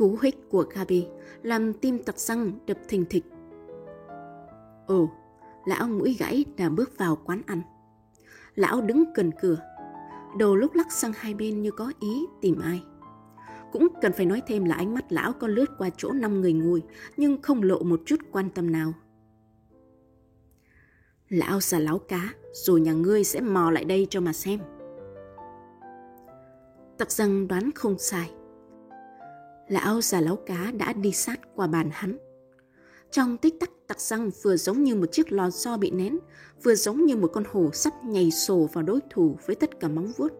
Cú 0.00 0.18
hích 0.22 0.48
của 0.50 0.64
Gabi 0.74 1.06
làm 1.42 1.72
tim 1.72 1.98
tặc 1.98 2.18
răng 2.18 2.52
đập 2.66 2.78
thình 2.88 3.04
thịch. 3.10 3.24
Ồ, 4.86 5.10
lão 5.66 5.88
mũi 5.88 6.16
gãy 6.18 6.44
đã 6.56 6.68
bước 6.68 6.98
vào 6.98 7.18
quán 7.24 7.42
ăn. 7.46 7.62
Lão 8.54 8.80
đứng 8.80 9.04
gần 9.14 9.30
cửa, 9.40 9.58
đầu 10.38 10.56
lúc 10.56 10.74
lắc 10.74 10.92
sang 10.92 11.12
hai 11.16 11.34
bên 11.34 11.62
như 11.62 11.70
có 11.70 11.92
ý 12.00 12.26
tìm 12.40 12.60
ai. 12.60 12.82
Cũng 13.72 13.88
cần 14.02 14.12
phải 14.12 14.26
nói 14.26 14.42
thêm 14.46 14.64
là 14.64 14.74
ánh 14.74 14.94
mắt 14.94 15.12
lão 15.12 15.32
có 15.32 15.46
lướt 15.46 15.66
qua 15.78 15.90
chỗ 15.96 16.12
năm 16.12 16.40
người 16.40 16.52
ngồi 16.52 16.82
nhưng 17.16 17.42
không 17.42 17.62
lộ 17.62 17.82
một 17.82 18.00
chút 18.06 18.20
quan 18.32 18.50
tâm 18.50 18.72
nào. 18.72 18.92
Lão 21.28 21.60
xà 21.60 21.78
láo 21.78 21.98
cá, 21.98 22.34
rồi 22.52 22.80
nhà 22.80 22.92
ngươi 22.92 23.24
sẽ 23.24 23.40
mò 23.40 23.70
lại 23.70 23.84
đây 23.84 24.06
cho 24.10 24.20
mà 24.20 24.32
xem. 24.32 24.60
Tặc 26.98 27.10
răng 27.10 27.48
đoán 27.48 27.70
không 27.74 27.98
sai. 27.98 28.30
Lão 29.70 30.00
già 30.00 30.20
láo 30.20 30.36
cá 30.36 30.72
đã 30.78 30.92
đi 30.92 31.12
sát 31.12 31.40
qua 31.54 31.66
bàn 31.66 31.90
hắn. 31.92 32.16
Trong 33.10 33.36
tích 33.36 33.60
tắc 33.60 33.70
tặc 33.86 34.00
răng 34.00 34.30
vừa 34.42 34.56
giống 34.56 34.84
như 34.84 34.94
một 34.94 35.12
chiếc 35.12 35.32
lò 35.32 35.50
xo 35.50 35.76
bị 35.76 35.90
nén, 35.90 36.18
vừa 36.62 36.74
giống 36.74 37.04
như 37.04 37.16
một 37.16 37.30
con 37.32 37.44
hổ 37.50 37.70
sắp 37.72 37.92
nhảy 38.04 38.30
sổ 38.30 38.68
vào 38.72 38.84
đối 38.84 39.00
thủ 39.10 39.36
với 39.46 39.56
tất 39.56 39.80
cả 39.80 39.88
móng 39.88 40.12
vuốt. 40.16 40.32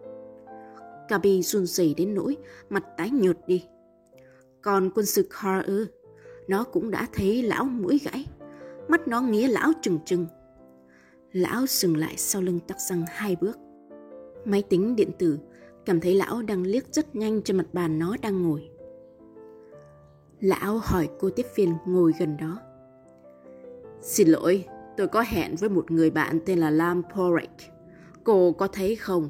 Gabi 1.09 1.41
run 1.41 1.65
rẩy 1.65 1.93
đến 1.97 2.15
nỗi 2.15 2.37
mặt 2.69 2.83
tái 2.97 3.09
nhợt 3.09 3.37
đi. 3.47 3.65
Còn 4.61 4.91
quân 4.95 5.05
sư 5.05 5.27
Carr 5.29 5.65
ư, 5.65 5.87
nó 6.47 6.63
cũng 6.63 6.91
đã 6.91 7.07
thấy 7.13 7.43
lão 7.43 7.63
mũi 7.63 7.99
gãy. 8.03 8.25
Mắt 8.87 9.07
nó 9.07 9.21
nghĩa 9.21 9.47
lão 9.47 9.71
trừng 9.81 9.99
trừng. 10.05 10.25
Lão 11.31 11.65
dừng 11.67 11.97
lại 11.97 12.13
sau 12.17 12.41
lưng 12.41 12.59
tắc 12.67 12.79
răng 12.79 13.05
hai 13.09 13.35
bước. 13.41 13.57
Máy 14.45 14.63
tính 14.69 14.95
điện 14.95 15.11
tử 15.19 15.39
cảm 15.85 15.99
thấy 15.99 16.15
lão 16.15 16.41
đang 16.41 16.63
liếc 16.63 16.93
rất 16.93 17.15
nhanh 17.15 17.41
trên 17.41 17.57
mặt 17.57 17.73
bàn 17.73 17.99
nó 17.99 18.17
đang 18.21 18.41
ngồi. 18.41 18.70
Lão 20.41 20.77
hỏi 20.77 21.09
cô 21.19 21.29
tiếp 21.29 21.45
viên 21.55 21.75
ngồi 21.85 22.13
gần 22.19 22.37
đó. 22.37 22.59
Xin 24.01 24.27
lỗi, 24.27 24.65
tôi 24.97 25.07
có 25.07 25.21
hẹn 25.21 25.55
với 25.55 25.69
một 25.69 25.91
người 25.91 26.09
bạn 26.09 26.39
tên 26.45 26.59
là 26.59 26.69
Lam 26.69 27.01
Porek. 27.15 27.49
Cô 28.23 28.51
có 28.51 28.67
thấy 28.67 28.95
không? 28.95 29.29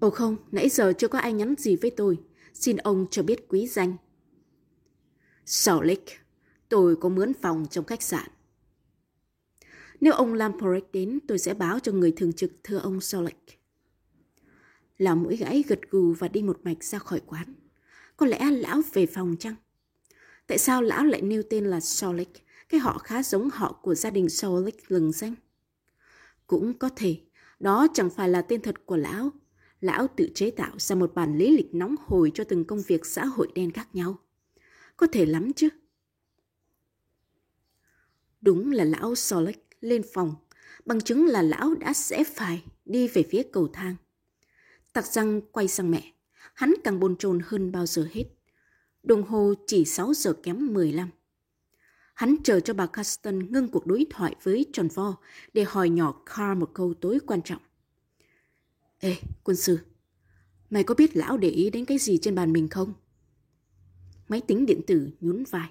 Ồ 0.00 0.10
không, 0.10 0.36
nãy 0.52 0.68
giờ 0.68 0.92
chưa 0.98 1.08
có 1.08 1.18
ai 1.18 1.32
nhắn 1.32 1.54
gì 1.58 1.76
với 1.76 1.90
tôi. 1.90 2.18
Xin 2.54 2.76
ông 2.76 3.06
cho 3.10 3.22
biết 3.22 3.48
quý 3.48 3.66
danh. 3.66 3.96
Solik, 5.46 6.04
tôi 6.68 6.96
có 6.96 7.08
mướn 7.08 7.32
phòng 7.42 7.66
trong 7.70 7.84
khách 7.84 8.02
sạn. 8.02 8.28
Nếu 10.00 10.12
ông 10.12 10.34
Lamporek 10.34 10.92
đến, 10.92 11.18
tôi 11.28 11.38
sẽ 11.38 11.54
báo 11.54 11.78
cho 11.78 11.92
người 11.92 12.12
thường 12.16 12.32
trực 12.32 12.52
thưa 12.62 12.78
ông 12.78 13.00
Solik. 13.00 13.60
Lão 14.98 15.16
mũi 15.16 15.36
gãy 15.36 15.64
gật 15.68 15.80
gù 15.90 16.12
và 16.18 16.28
đi 16.28 16.42
một 16.42 16.60
mạch 16.62 16.84
ra 16.84 16.98
khỏi 16.98 17.20
quán. 17.26 17.54
Có 18.18 18.26
lẽ 18.26 18.50
lão 18.50 18.82
về 18.92 19.06
phòng 19.06 19.36
chăng? 19.40 19.54
Tại 20.46 20.58
sao 20.58 20.82
lão 20.82 21.04
lại 21.04 21.22
nêu 21.22 21.42
tên 21.50 21.64
là 21.64 21.80
Solik, 21.80 22.28
cái 22.68 22.80
họ 22.80 22.98
khá 22.98 23.22
giống 23.22 23.50
họ 23.50 23.72
của 23.82 23.94
gia 23.94 24.10
đình 24.10 24.28
Solik 24.28 24.90
lừng 24.90 25.12
danh? 25.12 25.34
Cũng 26.46 26.78
có 26.78 26.88
thể, 26.96 27.20
đó 27.60 27.86
chẳng 27.94 28.10
phải 28.10 28.28
là 28.28 28.42
tên 28.42 28.62
thật 28.62 28.86
của 28.86 28.96
lão, 28.96 29.30
lão 29.80 30.06
tự 30.16 30.30
chế 30.34 30.50
tạo 30.50 30.72
ra 30.78 30.96
một 30.96 31.14
bản 31.14 31.38
lý 31.38 31.56
lịch 31.56 31.74
nóng 31.74 31.94
hổi 32.06 32.30
cho 32.34 32.44
từng 32.44 32.64
công 32.64 32.82
việc 32.82 33.06
xã 33.06 33.24
hội 33.24 33.48
đen 33.54 33.70
khác 33.70 33.88
nhau. 33.92 34.18
Có 34.96 35.06
thể 35.12 35.26
lắm 35.26 35.52
chứ. 35.52 35.68
Đúng 38.40 38.72
là 38.72 38.84
lão 38.84 39.14
Solik 39.14 39.66
lên 39.80 40.02
phòng, 40.12 40.34
bằng 40.84 41.00
chứng 41.00 41.26
là 41.26 41.42
lão 41.42 41.74
đã 41.74 41.92
sẽ 41.92 42.24
phải 42.24 42.64
đi 42.84 43.08
về 43.08 43.22
phía 43.30 43.42
cầu 43.52 43.68
thang. 43.72 43.96
Tặc 44.92 45.06
răng 45.06 45.40
quay 45.40 45.68
sang 45.68 45.90
mẹ, 45.90 46.12
hắn 46.58 46.74
càng 46.84 47.00
bồn 47.00 47.16
chồn 47.16 47.40
hơn 47.44 47.72
bao 47.72 47.86
giờ 47.86 48.08
hết. 48.12 48.24
Đồng 49.02 49.22
hồ 49.22 49.54
chỉ 49.66 49.84
6 49.84 50.14
giờ 50.14 50.32
kém 50.32 50.74
15. 50.74 51.10
Hắn 52.14 52.36
chờ 52.44 52.60
cho 52.60 52.74
bà 52.74 52.86
Caston 52.86 53.52
ngưng 53.52 53.68
cuộc 53.68 53.86
đối 53.86 54.06
thoại 54.10 54.36
với 54.42 54.66
Tròn 54.72 54.88
Vo 54.94 55.16
để 55.52 55.64
hỏi 55.64 55.88
nhỏ 55.88 56.22
Carl 56.26 56.58
một 56.58 56.70
câu 56.74 56.94
tối 56.94 57.18
quan 57.26 57.42
trọng. 57.42 57.62
Ê, 58.98 59.16
quân 59.44 59.56
sư, 59.56 59.78
mày 60.70 60.84
có 60.84 60.94
biết 60.94 61.16
lão 61.16 61.36
để 61.36 61.48
ý 61.48 61.70
đến 61.70 61.84
cái 61.84 61.98
gì 61.98 62.18
trên 62.22 62.34
bàn 62.34 62.52
mình 62.52 62.68
không? 62.68 62.92
Máy 64.28 64.40
tính 64.40 64.66
điện 64.66 64.80
tử 64.86 65.10
nhún 65.20 65.44
vai. 65.50 65.70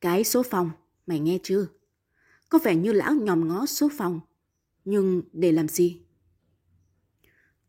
Cái 0.00 0.24
số 0.24 0.42
phòng, 0.42 0.70
mày 1.06 1.20
nghe 1.20 1.38
chưa? 1.42 1.66
Có 2.48 2.58
vẻ 2.64 2.76
như 2.76 2.92
lão 2.92 3.14
nhòm 3.14 3.48
ngó 3.48 3.66
số 3.66 3.88
phòng. 3.98 4.20
Nhưng 4.84 5.22
để 5.32 5.52
làm 5.52 5.68
gì? 5.68 6.02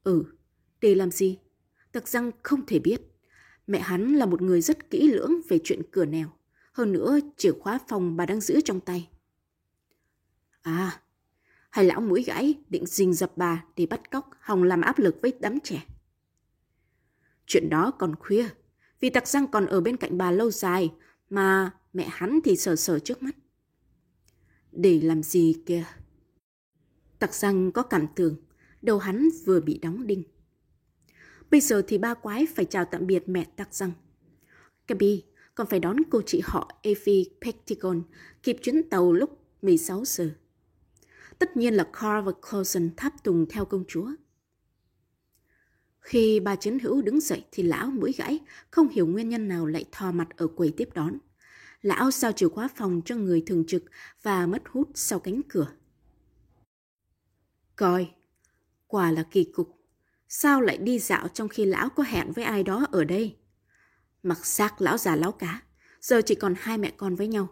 Ừ, 0.03 0.23
để 0.81 0.95
làm 0.95 1.11
gì? 1.11 1.37
Tặc 1.91 2.07
răng 2.07 2.31
không 2.43 2.65
thể 2.65 2.79
biết. 2.79 3.01
Mẹ 3.67 3.79
hắn 3.79 4.15
là 4.15 4.25
một 4.25 4.41
người 4.41 4.61
rất 4.61 4.89
kỹ 4.89 5.11
lưỡng 5.11 5.31
về 5.49 5.59
chuyện 5.63 5.81
cửa 5.91 6.05
nèo. 6.05 6.27
Hơn 6.73 6.91
nữa, 6.91 7.19
chìa 7.37 7.51
khóa 7.51 7.79
phòng 7.87 8.17
bà 8.17 8.25
đang 8.25 8.41
giữ 8.41 8.61
trong 8.61 8.79
tay. 8.79 9.09
À, 10.61 11.01
hay 11.69 11.85
lão 11.85 12.01
mũi 12.01 12.23
gãy 12.23 12.53
định 12.69 12.85
rình 12.85 13.13
dập 13.13 13.31
bà 13.35 13.63
để 13.75 13.85
bắt 13.85 14.11
cóc 14.11 14.29
hòng 14.39 14.63
làm 14.63 14.81
áp 14.81 14.99
lực 14.99 15.15
với 15.21 15.33
đám 15.39 15.59
trẻ. 15.63 15.85
Chuyện 17.45 17.69
đó 17.69 17.91
còn 17.91 18.15
khuya, 18.15 18.49
vì 18.99 19.09
tặc 19.09 19.27
răng 19.27 19.47
còn 19.47 19.65
ở 19.65 19.81
bên 19.81 19.97
cạnh 19.97 20.17
bà 20.17 20.31
lâu 20.31 20.51
dài, 20.51 20.93
mà 21.29 21.71
mẹ 21.93 22.07
hắn 22.11 22.39
thì 22.43 22.55
sờ 22.55 22.75
sờ 22.75 22.99
trước 22.99 23.23
mắt. 23.23 23.35
Để 24.71 24.99
làm 25.03 25.23
gì 25.23 25.55
kìa? 25.65 25.83
Tặc 27.19 27.33
răng 27.33 27.71
có 27.71 27.83
cảm 27.83 28.07
tưởng, 28.15 28.35
đầu 28.81 28.97
hắn 28.97 29.29
vừa 29.45 29.61
bị 29.61 29.77
đóng 29.77 30.07
đinh. 30.07 30.23
Bây 31.51 31.61
giờ 31.61 31.81
thì 31.87 31.97
ba 31.97 32.13
quái 32.13 32.47
phải 32.55 32.65
chào 32.65 32.85
tạm 32.85 33.07
biệt 33.07 33.29
mẹ 33.29 33.45
tắc 33.55 33.73
răng. 33.73 33.91
Gabi 34.87 35.23
còn 35.55 35.67
phải 35.67 35.79
đón 35.79 35.97
cô 36.09 36.21
chị 36.25 36.41
họ 36.43 36.71
Effie 36.83 37.25
Pectigon 37.41 38.03
kịp 38.43 38.57
chuyến 38.61 38.89
tàu 38.89 39.13
lúc 39.13 39.39
16 39.61 40.05
giờ. 40.05 40.31
Tất 41.39 41.57
nhiên 41.57 41.73
là 41.73 41.83
Carl 41.83 42.25
và 42.25 42.31
Clausen 42.49 42.89
tháp 42.97 43.23
tùng 43.23 43.45
theo 43.49 43.65
công 43.65 43.83
chúa. 43.87 44.09
Khi 45.99 46.39
bà 46.39 46.55
chiến 46.55 46.79
hữu 46.79 47.01
đứng 47.01 47.19
dậy 47.19 47.43
thì 47.51 47.63
lão 47.63 47.87
mũi 47.87 48.13
gãy, 48.17 48.39
không 48.71 48.89
hiểu 48.89 49.07
nguyên 49.07 49.29
nhân 49.29 49.47
nào 49.47 49.65
lại 49.65 49.85
thò 49.91 50.11
mặt 50.11 50.27
ở 50.37 50.47
quầy 50.47 50.73
tiếp 50.77 50.89
đón. 50.93 51.17
Lão 51.81 52.11
sao 52.11 52.31
chìa 52.31 52.49
khóa 52.49 52.67
phòng 52.75 53.01
cho 53.05 53.15
người 53.15 53.43
thường 53.45 53.63
trực 53.67 53.83
và 54.21 54.45
mất 54.45 54.63
hút 54.71 54.89
sau 54.95 55.19
cánh 55.19 55.41
cửa. 55.49 55.67
Coi, 57.75 58.11
quả 58.87 59.11
là 59.11 59.23
kỳ 59.31 59.43
cục. 59.43 59.78
Sao 60.31 60.61
lại 60.61 60.77
đi 60.77 60.99
dạo 60.99 61.27
trong 61.27 61.49
khi 61.49 61.65
lão 61.65 61.89
có 61.89 62.03
hẹn 62.03 62.31
với 62.31 62.43
ai 62.43 62.63
đó 62.63 62.87
ở 62.91 63.03
đây? 63.03 63.35
Mặc 64.23 64.45
xác 64.45 64.81
lão 64.81 64.97
già 64.97 65.15
lão 65.15 65.31
cá, 65.31 65.61
giờ 66.01 66.21
chỉ 66.25 66.35
còn 66.35 66.53
hai 66.57 66.77
mẹ 66.77 66.93
con 66.97 67.15
với 67.15 67.27
nhau. 67.27 67.47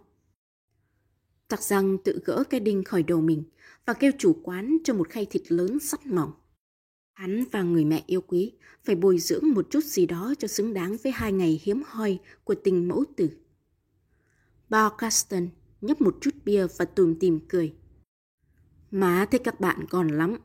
Tặc 1.47 1.61
răng 1.61 1.97
tự 2.03 2.21
gỡ 2.25 2.43
cái 2.49 2.59
đinh 2.59 2.83
khỏi 2.83 3.03
đầu 3.03 3.21
mình 3.21 3.43
và 3.85 3.93
kêu 3.93 4.11
chủ 4.17 4.39
quán 4.43 4.77
cho 4.83 4.93
một 4.93 5.09
khay 5.09 5.25
thịt 5.25 5.51
lớn 5.51 5.79
sắt 5.79 6.05
mỏng. 6.05 6.31
Hắn 7.13 7.43
và 7.51 7.61
người 7.61 7.85
mẹ 7.85 8.03
yêu 8.07 8.21
quý 8.21 8.53
phải 8.83 8.95
bồi 8.95 9.19
dưỡng 9.19 9.43
một 9.53 9.67
chút 9.69 9.83
gì 9.83 10.05
đó 10.05 10.33
cho 10.39 10.47
xứng 10.47 10.73
đáng 10.73 10.97
với 11.03 11.11
hai 11.11 11.31
ngày 11.31 11.61
hiếm 11.63 11.83
hoi 11.85 12.19
của 12.43 12.55
tình 12.55 12.87
mẫu 12.87 13.03
tử. 13.15 13.29
Bao 14.69 14.89
Caston 14.89 15.47
nhấp 15.81 16.01
một 16.01 16.17
chút 16.21 16.35
bia 16.45 16.67
và 16.77 16.85
tùm 16.85 17.15
tìm 17.19 17.39
cười. 17.47 17.73
Má 18.91 19.25
thấy 19.31 19.39
các 19.39 19.59
bạn 19.59 19.85
còn 19.89 20.07
lắm. 20.07 20.37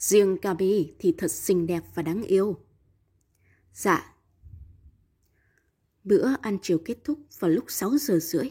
Riêng 0.00 0.36
Gabi 0.42 0.94
thì 0.98 1.14
thật 1.18 1.30
xinh 1.30 1.66
đẹp 1.66 1.82
và 1.94 2.02
đáng 2.02 2.22
yêu. 2.22 2.56
Dạ. 3.72 4.14
Bữa 6.04 6.34
ăn 6.42 6.58
chiều 6.62 6.78
kết 6.84 6.96
thúc 7.04 7.18
vào 7.38 7.50
lúc 7.50 7.64
6 7.68 7.98
giờ 7.98 8.18
rưỡi. 8.18 8.50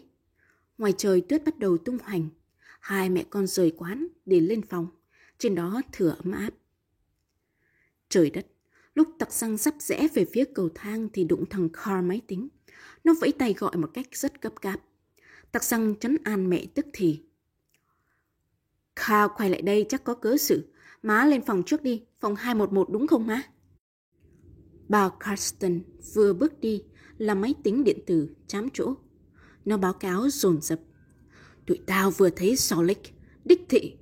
Ngoài 0.78 0.94
trời 0.98 1.22
tuyết 1.22 1.44
bắt 1.46 1.60
đầu 1.60 1.78
tung 1.78 1.98
hoành. 2.04 2.30
Hai 2.80 3.10
mẹ 3.10 3.24
con 3.30 3.48
rời 3.48 3.72
quán 3.78 4.08
để 4.26 4.40
lên 4.40 4.62
phòng. 4.62 4.88
Trên 5.38 5.56
đó 5.56 5.82
thừa 5.92 6.16
ấm 6.24 6.32
áp. 6.32 6.54
Trời 8.10 8.30
đất, 8.30 8.48
lúc 8.96 9.08
tặc 9.20 9.34
xăng 9.34 9.58
sắp 9.58 9.74
rẽ 9.80 10.08
về 10.14 10.26
phía 10.34 10.44
cầu 10.56 10.70
thang 10.76 11.10
thì 11.14 11.24
đụng 11.24 11.46
thằng 11.50 11.70
Carl 11.70 12.06
máy 12.06 12.22
tính. 12.28 12.48
Nó 13.04 13.14
vẫy 13.22 13.32
tay 13.32 13.54
gọi 13.54 13.78
một 13.78 13.92
cách 13.94 14.08
rất 14.12 14.42
gấp 14.42 14.62
gáp. 14.62 14.80
Tặc 15.52 15.64
xăng 15.64 15.96
chấn 15.96 16.18
an 16.24 16.50
mẹ 16.50 16.66
tức 16.76 16.86
thì. 16.94 17.24
Kha 18.96 19.28
quay 19.28 19.50
lại 19.50 19.62
đây 19.62 19.86
chắc 19.90 20.04
có 20.04 20.14
cớ 20.14 20.38
sự. 20.38 20.74
Má 21.02 21.26
lên 21.26 21.42
phòng 21.42 21.64
trước 21.64 21.84
đi, 21.84 22.04
phòng 22.20 22.36
211 22.36 22.90
đúng 22.90 23.08
không 23.08 23.28
má? 23.28 23.42
Bà 24.90 25.10
Carsten 25.20 25.82
vừa 26.14 26.34
bước 26.34 26.60
đi 26.60 26.84
là 27.18 27.36
máy 27.36 27.54
tính 27.64 27.84
điện 27.84 28.00
tử 28.06 28.30
chám 28.48 28.68
chỗ. 28.74 28.96
Nó 29.66 29.78
báo 29.78 29.94
cáo 29.94 30.30
dồn 30.30 30.62
dập. 30.62 30.80
Tụi 31.66 31.80
tao 31.86 32.12
vừa 32.12 32.30
thấy 32.30 32.56
Solik, 32.56 33.00
đích 33.46 33.62
thị. 33.70 33.98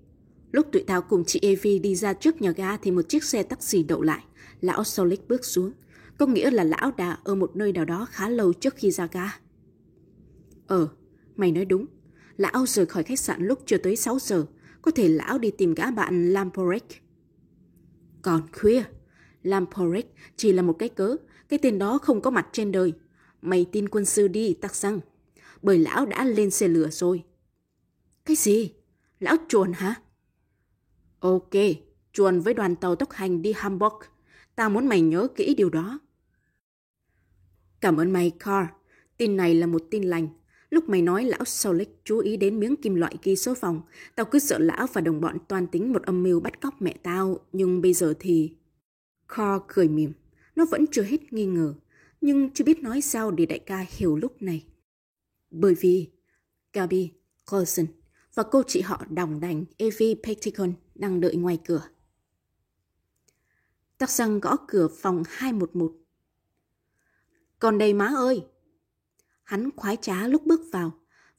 Lúc 0.51 0.67
tụi 0.71 0.83
tao 0.87 1.01
cùng 1.01 1.23
chị 1.25 1.39
Evie 1.41 1.79
đi 1.79 1.95
ra 1.95 2.13
trước 2.13 2.41
nhà 2.41 2.51
ga 2.51 2.77
thì 2.77 2.91
một 2.91 3.01
chiếc 3.09 3.23
xe 3.23 3.43
taxi 3.43 3.83
đậu 3.83 4.01
lại. 4.01 4.23
Lão 4.61 4.83
Solik 4.83 5.27
bước 5.27 5.45
xuống. 5.45 5.71
Có 6.17 6.25
nghĩa 6.25 6.51
là 6.51 6.63
lão 6.63 6.91
đã 6.97 7.17
ở 7.23 7.35
một 7.35 7.55
nơi 7.55 7.71
nào 7.71 7.85
đó 7.85 8.07
khá 8.11 8.29
lâu 8.29 8.53
trước 8.53 8.75
khi 8.75 8.91
ra 8.91 9.07
ga. 9.11 9.29
Ờ, 10.67 10.87
mày 11.35 11.51
nói 11.51 11.65
đúng. 11.65 11.85
Lão 12.37 12.65
rời 12.65 12.85
khỏi 12.85 13.03
khách 13.03 13.19
sạn 13.19 13.47
lúc 13.47 13.59
chưa 13.65 13.77
tới 13.77 13.95
6 13.95 14.19
giờ. 14.19 14.45
Có 14.81 14.91
thể 14.91 15.09
lão 15.09 15.37
đi 15.37 15.51
tìm 15.51 15.73
gã 15.73 15.91
bạn 15.91 16.33
Lamporek. 16.33 16.83
Còn 18.21 18.41
khuya, 18.51 18.83
Lamporek 19.43 20.13
chỉ 20.35 20.53
là 20.53 20.61
một 20.61 20.73
cái 20.79 20.89
cớ. 20.89 21.15
Cái 21.49 21.59
tên 21.61 21.79
đó 21.79 21.97
không 21.97 22.21
có 22.21 22.31
mặt 22.31 22.47
trên 22.51 22.71
đời. 22.71 22.93
Mày 23.41 23.65
tin 23.71 23.89
quân 23.89 24.05
sư 24.05 24.27
đi, 24.27 24.53
tắc 24.53 24.75
xăng. 24.75 24.99
Bởi 25.61 25.77
lão 25.77 26.05
đã 26.05 26.25
lên 26.25 26.51
xe 26.51 26.67
lửa 26.67 26.89
rồi. 26.91 27.23
Cái 28.25 28.35
gì? 28.35 28.73
Lão 29.19 29.35
chuồn 29.47 29.73
hả? 29.73 29.95
Ok, 31.19 31.53
chuồn 32.13 32.39
với 32.39 32.53
đoàn 32.53 32.75
tàu 32.75 32.95
tốc 32.95 33.11
hành 33.11 33.41
đi 33.41 33.53
Hamburg. 33.55 33.95
Tao 34.55 34.69
muốn 34.69 34.87
mày 34.87 35.01
nhớ 35.01 35.27
kỹ 35.35 35.55
điều 35.55 35.69
đó. 35.69 35.99
Cảm 37.81 37.97
ơn 37.97 38.11
mày, 38.11 38.31
Carl. 38.39 38.65
Tin 39.17 39.37
này 39.37 39.53
là 39.55 39.67
một 39.67 39.83
tin 39.91 40.03
lành. 40.03 40.27
Lúc 40.69 40.89
mày 40.89 41.01
nói 41.01 41.23
lão 41.23 41.45
Solik 41.45 41.89
chú 42.03 42.19
ý 42.19 42.37
đến 42.37 42.59
miếng 42.59 42.75
kim 42.75 42.95
loại 42.95 43.15
ghi 43.23 43.35
số 43.35 43.53
phòng, 43.53 43.81
tao 44.15 44.25
cứ 44.25 44.39
sợ 44.39 44.57
lão 44.59 44.87
và 44.93 45.01
đồng 45.01 45.21
bọn 45.21 45.37
toàn 45.47 45.67
tính 45.67 45.93
một 45.93 46.03
âm 46.03 46.23
mưu 46.23 46.39
bắt 46.39 46.61
cóc 46.61 46.81
mẹ 46.81 46.95
tao, 47.03 47.39
nhưng 47.51 47.81
bây 47.81 47.93
giờ 47.93 48.13
thì... 48.19 48.53
Kho 49.27 49.59
cười 49.67 49.87
mỉm. 49.87 50.13
Nó 50.55 50.65
vẫn 50.65 50.85
chưa 50.91 51.01
hết 51.03 51.33
nghi 51.33 51.45
ngờ, 51.45 51.73
nhưng 52.21 52.49
chưa 52.53 52.63
biết 52.63 52.83
nói 52.83 53.01
sao 53.01 53.31
để 53.31 53.45
đại 53.45 53.59
ca 53.59 53.85
hiểu 53.89 54.15
lúc 54.15 54.41
này. 54.41 54.65
Bởi 55.51 55.75
vì 55.75 56.09
Gabi, 56.73 57.11
Coulson 57.51 57.85
và 58.33 58.43
cô 58.43 58.63
chị 58.67 58.81
họ 58.81 59.05
đồng 59.09 59.39
đành 59.39 59.65
Evie 59.77 60.15
Petticon 60.23 60.73
đang 60.95 61.19
đợi 61.19 61.35
ngoài 61.35 61.59
cửa. 61.65 61.83
Tắc 63.97 64.09
răng 64.09 64.39
gõ 64.39 64.55
cửa 64.67 64.87
phòng 64.87 65.23
211. 65.27 65.93
Còn 67.59 67.77
đây 67.77 67.93
má 67.93 68.05
ơi! 68.17 68.43
Hắn 69.47 69.69
khoái 69.75 69.97
trá 70.01 70.27
lúc 70.27 70.45
bước 70.45 70.61
vào 70.71 70.91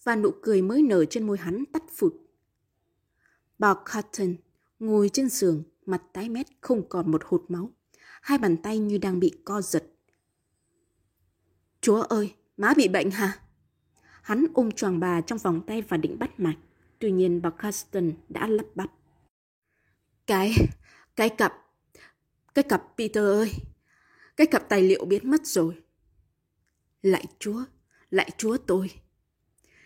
và 0.03 0.17
nụ 0.17 0.31
cười 0.43 0.63
mới 0.63 0.83
nở 0.83 1.05
trên 1.05 1.27
môi 1.27 1.39
hắn 1.39 1.65
tắt 1.73 1.83
phụt. 1.97 2.15
Bà 3.59 3.75
Cotton 3.75 4.37
ngồi 4.79 5.09
trên 5.13 5.29
giường, 5.29 5.63
mặt 5.87 6.03
tái 6.13 6.29
mét 6.29 6.47
không 6.61 6.89
còn 6.89 7.11
một 7.11 7.23
hột 7.25 7.45
máu. 7.49 7.71
Hai 8.23 8.39
bàn 8.39 8.57
tay 8.57 8.79
như 8.79 8.99
đang 8.99 9.21
bị 9.21 9.33
co 9.45 9.61
giật. 9.61 9.85
Chúa 11.81 12.03
ơi, 12.03 12.35
má 12.57 12.75
bị 12.77 12.89
bệnh 12.89 13.11
hả? 13.11 13.41
Hắn 14.23 14.47
ôm 14.55 14.71
choàng 14.71 15.01
bà 15.01 15.21
trong 15.21 15.39
vòng 15.39 15.61
tay 15.67 15.83
và 15.83 15.97
định 15.97 16.19
bắt 16.19 16.41
mạch. 16.41 16.59
Tuy 16.99 17.11
nhiên 17.11 17.43
bà 17.43 17.51
Caston 17.51 18.13
đã 18.29 18.47
lắp 18.47 18.67
bắp. 18.75 18.91
Cái, 20.27 20.55
cái 21.17 21.29
cặp, 21.29 21.55
cái 22.55 22.63
cặp 22.63 22.83
Peter 22.99 23.25
ơi, 23.25 23.53
cái 24.37 24.47
cặp 24.47 24.69
tài 24.69 24.83
liệu 24.83 25.05
biến 25.05 25.31
mất 25.31 25.47
rồi. 25.47 25.83
Lại 27.03 27.25
chúa, 27.39 27.65
lại 28.11 28.31
chúa 28.39 28.57
tôi. 28.57 28.91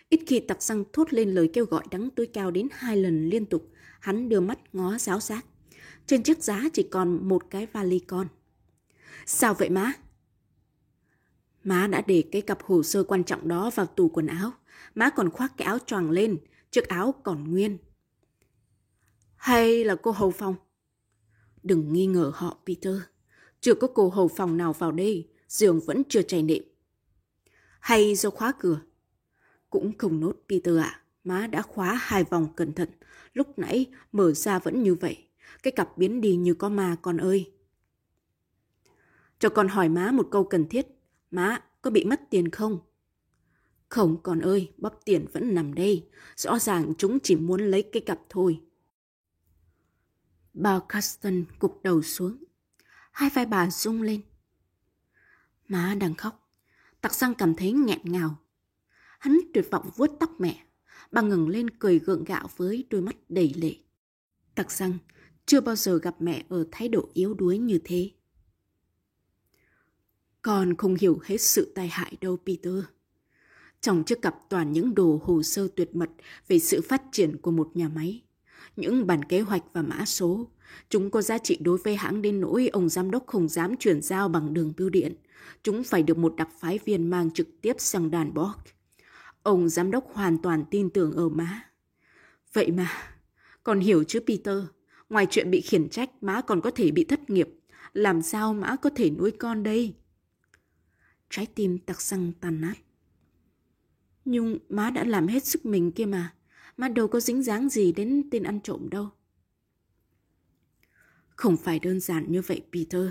Ít 0.09 0.19
khi 0.27 0.39
tặc 0.39 0.63
xăng 0.63 0.83
thốt 0.93 1.13
lên 1.13 1.29
lời 1.29 1.49
kêu 1.53 1.65
gọi 1.65 1.83
đắng 1.91 2.09
tối 2.09 2.27
cao 2.33 2.51
đến 2.51 2.67
hai 2.71 2.97
lần 2.97 3.29
liên 3.29 3.45
tục, 3.45 3.69
hắn 3.99 4.29
đưa 4.29 4.39
mắt 4.39 4.59
ngó 4.73 4.97
giáo 4.97 5.19
giác. 5.19 5.45
Trên 6.07 6.23
chiếc 6.23 6.43
giá 6.43 6.63
chỉ 6.73 6.83
còn 6.91 7.27
một 7.27 7.43
cái 7.49 7.65
vali 7.65 7.99
con. 7.99 8.27
Sao 9.25 9.53
vậy 9.53 9.69
má? 9.69 9.93
Má 11.63 11.87
đã 11.87 12.01
để 12.07 12.23
cái 12.31 12.41
cặp 12.41 12.63
hồ 12.63 12.83
sơ 12.83 13.03
quan 13.03 13.23
trọng 13.23 13.47
đó 13.47 13.71
vào 13.75 13.85
tủ 13.85 14.09
quần 14.09 14.27
áo. 14.27 14.51
Má 14.95 15.09
còn 15.09 15.29
khoác 15.29 15.53
cái 15.57 15.65
áo 15.65 15.77
choàng 15.79 16.09
lên, 16.09 16.37
chiếc 16.71 16.87
áo 16.87 17.13
còn 17.23 17.51
nguyên. 17.51 17.77
Hay 19.35 19.83
là 19.83 19.95
cô 19.95 20.11
hầu 20.11 20.31
phòng? 20.31 20.55
Đừng 21.63 21.93
nghi 21.93 22.05
ngờ 22.05 22.31
họ, 22.35 22.57
Peter. 22.65 22.95
Chưa 23.61 23.73
có 23.73 23.87
cô 23.87 24.09
hầu 24.09 24.27
phòng 24.27 24.57
nào 24.57 24.73
vào 24.73 24.91
đây, 24.91 25.29
giường 25.47 25.79
vẫn 25.85 26.03
chưa 26.09 26.21
chảy 26.21 26.43
nệm. 26.43 26.63
Hay 27.83 28.15
do 28.15 28.29
khóa 28.29 28.53
cửa? 28.59 28.81
Cũng 29.69 29.97
không 29.97 30.19
nốt, 30.19 30.33
Peter 30.49 30.77
ạ. 30.77 30.83
À. 30.83 31.01
Má 31.23 31.47
đã 31.47 31.61
khóa 31.61 31.93
hai 31.93 32.23
vòng 32.23 32.47
cẩn 32.55 32.73
thận. 32.73 32.89
Lúc 33.33 33.59
nãy 33.59 33.91
mở 34.11 34.33
ra 34.33 34.59
vẫn 34.59 34.83
như 34.83 34.95
vậy. 34.95 35.27
Cái 35.63 35.71
cặp 35.71 35.97
biến 35.97 36.21
đi 36.21 36.35
như 36.35 36.53
có 36.53 36.69
ma 36.69 36.95
con 37.01 37.17
ơi. 37.17 37.51
Cho 39.39 39.49
con 39.49 39.67
hỏi 39.67 39.89
má 39.89 40.11
một 40.11 40.27
câu 40.31 40.43
cần 40.43 40.67
thiết. 40.69 40.87
Má, 41.31 41.63
có 41.81 41.89
bị 41.89 42.05
mất 42.05 42.21
tiền 42.29 42.49
không? 42.49 42.79
Không 43.89 44.17
con 44.23 44.39
ơi, 44.39 44.73
bắp 44.77 44.93
tiền 45.05 45.25
vẫn 45.33 45.55
nằm 45.55 45.73
đây. 45.73 46.09
Rõ 46.35 46.59
ràng 46.59 46.93
chúng 46.97 47.19
chỉ 47.19 47.35
muốn 47.35 47.61
lấy 47.61 47.83
cái 47.83 48.01
cặp 48.05 48.19
thôi. 48.29 48.61
Bà 50.53 50.79
Caston 50.89 51.45
cục 51.59 51.83
đầu 51.83 52.01
xuống. 52.01 52.43
Hai 53.11 53.29
vai 53.29 53.45
bà 53.45 53.69
rung 53.69 54.01
lên. 54.01 54.21
Má 55.67 55.95
đang 55.99 56.15
khóc. 56.15 56.42
Tặc 57.03 57.13
sang 57.13 57.35
cảm 57.35 57.55
thấy 57.55 57.71
nghẹn 57.71 57.99
ngào. 58.03 58.35
Hắn 59.19 59.39
tuyệt 59.53 59.65
vọng 59.71 59.89
vuốt 59.95 60.11
tóc 60.19 60.31
mẹ. 60.39 60.63
Bà 61.11 61.21
ngừng 61.21 61.49
lên 61.49 61.69
cười 61.69 61.99
gượng 61.99 62.23
gạo 62.23 62.47
với 62.57 62.87
đôi 62.89 63.01
mắt 63.01 63.15
đầy 63.29 63.53
lệ. 63.55 63.75
Tặc 64.55 64.71
sang 64.71 64.97
chưa 65.45 65.61
bao 65.61 65.75
giờ 65.75 65.97
gặp 65.97 66.15
mẹ 66.19 66.45
ở 66.49 66.65
thái 66.71 66.89
độ 66.89 67.09
yếu 67.13 67.33
đuối 67.33 67.57
như 67.57 67.79
thế. 67.83 68.11
Con 70.41 70.75
không 70.77 70.95
hiểu 70.95 71.19
hết 71.23 71.37
sự 71.41 71.71
tai 71.75 71.87
hại 71.87 72.17
đâu, 72.21 72.37
Peter. 72.45 72.83
Trong 73.81 74.03
chiếc 74.03 74.21
cặp 74.21 74.35
toàn 74.49 74.73
những 74.73 74.95
đồ 74.95 75.19
hồ 75.23 75.43
sơ 75.43 75.67
tuyệt 75.75 75.95
mật 75.95 76.09
về 76.47 76.59
sự 76.59 76.81
phát 76.81 77.01
triển 77.11 77.37
của 77.41 77.51
một 77.51 77.71
nhà 77.73 77.89
máy. 77.89 78.21
Những 78.75 79.07
bản 79.07 79.25
kế 79.25 79.41
hoạch 79.41 79.63
và 79.73 79.81
mã 79.81 80.05
số. 80.05 80.47
Chúng 80.89 81.11
có 81.11 81.21
giá 81.21 81.37
trị 81.37 81.57
đối 81.61 81.77
với 81.77 81.95
hãng 81.95 82.21
đến 82.21 82.41
nỗi 82.41 82.67
ông 82.67 82.89
giám 82.89 83.11
đốc 83.11 83.27
không 83.27 83.49
dám 83.49 83.77
chuyển 83.77 84.01
giao 84.01 84.29
bằng 84.29 84.53
đường 84.53 84.73
bưu 84.77 84.89
điện. 84.89 85.15
Chúng 85.63 85.83
phải 85.83 86.03
được 86.03 86.17
một 86.17 86.35
đặc 86.37 86.49
phái 86.59 86.79
viên 86.85 87.09
mang 87.09 87.31
trực 87.31 87.61
tiếp 87.61 87.75
sang 87.77 88.11
đàn 88.11 88.33
Borg. 88.33 88.59
Ông 89.43 89.69
giám 89.69 89.91
đốc 89.91 90.13
hoàn 90.13 90.37
toàn 90.37 90.65
tin 90.71 90.89
tưởng 90.89 91.11
ở 91.11 91.29
má. 91.29 91.69
Vậy 92.53 92.71
mà, 92.71 92.91
còn 93.63 93.79
hiểu 93.79 94.03
chứ 94.03 94.19
Peter, 94.27 94.57
ngoài 95.09 95.27
chuyện 95.29 95.51
bị 95.51 95.61
khiển 95.61 95.89
trách, 95.89 96.23
má 96.23 96.41
còn 96.41 96.61
có 96.61 96.71
thể 96.71 96.91
bị 96.91 97.03
thất 97.03 97.29
nghiệp. 97.29 97.49
Làm 97.93 98.21
sao 98.21 98.53
má 98.53 98.75
có 98.75 98.89
thể 98.95 99.09
nuôi 99.09 99.31
con 99.31 99.63
đây? 99.63 99.93
Trái 101.29 101.45
tim 101.55 101.77
tặc 101.77 102.01
xăng 102.01 102.31
tàn 102.41 102.61
nát. 102.61 102.73
Nhưng 104.25 104.59
má 104.69 104.89
đã 104.89 105.03
làm 105.03 105.27
hết 105.27 105.45
sức 105.45 105.65
mình 105.65 105.91
kia 105.91 106.05
mà. 106.05 106.33
Má 106.77 106.87
đâu 106.87 107.07
có 107.07 107.19
dính 107.19 107.43
dáng 107.43 107.69
gì 107.69 107.91
đến 107.91 108.29
tên 108.31 108.43
ăn 108.43 108.59
trộm 108.61 108.89
đâu. 108.89 109.09
Không 111.35 111.57
phải 111.57 111.79
đơn 111.79 111.99
giản 111.99 112.31
như 112.31 112.41
vậy 112.41 112.61
Peter. 112.71 113.07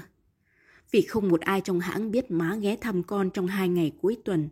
Vì 0.93 1.03
không 1.03 1.29
một 1.29 1.41
ai 1.41 1.61
trong 1.61 1.81
hãng 1.81 2.11
biết 2.11 2.31
má 2.31 2.57
ghé 2.57 2.77
thăm 2.77 3.03
con 3.03 3.31
trong 3.31 3.47
hai 3.47 3.69
ngày 3.69 3.93
cuối 4.03 4.17
tuần. 4.25 4.49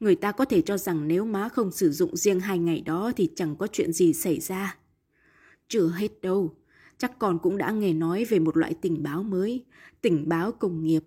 Người 0.00 0.16
ta 0.16 0.32
có 0.32 0.44
thể 0.44 0.62
cho 0.62 0.78
rằng 0.78 1.08
nếu 1.08 1.24
má 1.24 1.48
không 1.48 1.72
sử 1.72 1.92
dụng 1.92 2.16
riêng 2.16 2.40
hai 2.40 2.58
ngày 2.58 2.80
đó 2.80 3.12
thì 3.16 3.30
chẳng 3.36 3.56
có 3.56 3.66
chuyện 3.66 3.92
gì 3.92 4.12
xảy 4.12 4.40
ra. 4.40 4.76
Chưa 5.68 5.88
hết 5.88 6.20
đâu. 6.22 6.54
Chắc 6.98 7.18
còn 7.18 7.38
cũng 7.38 7.58
đã 7.58 7.70
nghe 7.70 7.92
nói 7.92 8.24
về 8.24 8.38
một 8.38 8.56
loại 8.56 8.74
tình 8.80 9.02
báo 9.02 9.22
mới, 9.22 9.64
tình 10.00 10.28
báo 10.28 10.52
công 10.52 10.84
nghiệp 10.84 11.04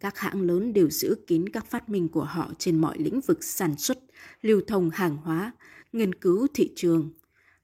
các 0.00 0.18
hãng 0.18 0.42
lớn 0.42 0.72
đều 0.72 0.90
giữ 0.90 1.16
kín 1.26 1.48
các 1.48 1.66
phát 1.66 1.88
minh 1.88 2.08
của 2.08 2.24
họ 2.24 2.52
trên 2.58 2.80
mọi 2.80 2.98
lĩnh 2.98 3.20
vực 3.20 3.44
sản 3.44 3.76
xuất, 3.76 3.98
lưu 4.42 4.60
thông 4.66 4.90
hàng 4.90 5.16
hóa, 5.16 5.52
nghiên 5.92 6.14
cứu 6.14 6.46
thị 6.54 6.72
trường. 6.76 7.10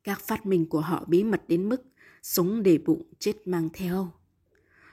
Các 0.04 0.20
phát 0.20 0.46
minh 0.46 0.68
của 0.68 0.80
họ 0.80 1.04
bí 1.06 1.24
mật 1.24 1.42
đến 1.48 1.68
mức 1.68 1.82
sống 2.22 2.62
để 2.62 2.78
bụng 2.78 3.02
chết 3.18 3.46
mang 3.46 3.68
theo. 3.72 4.12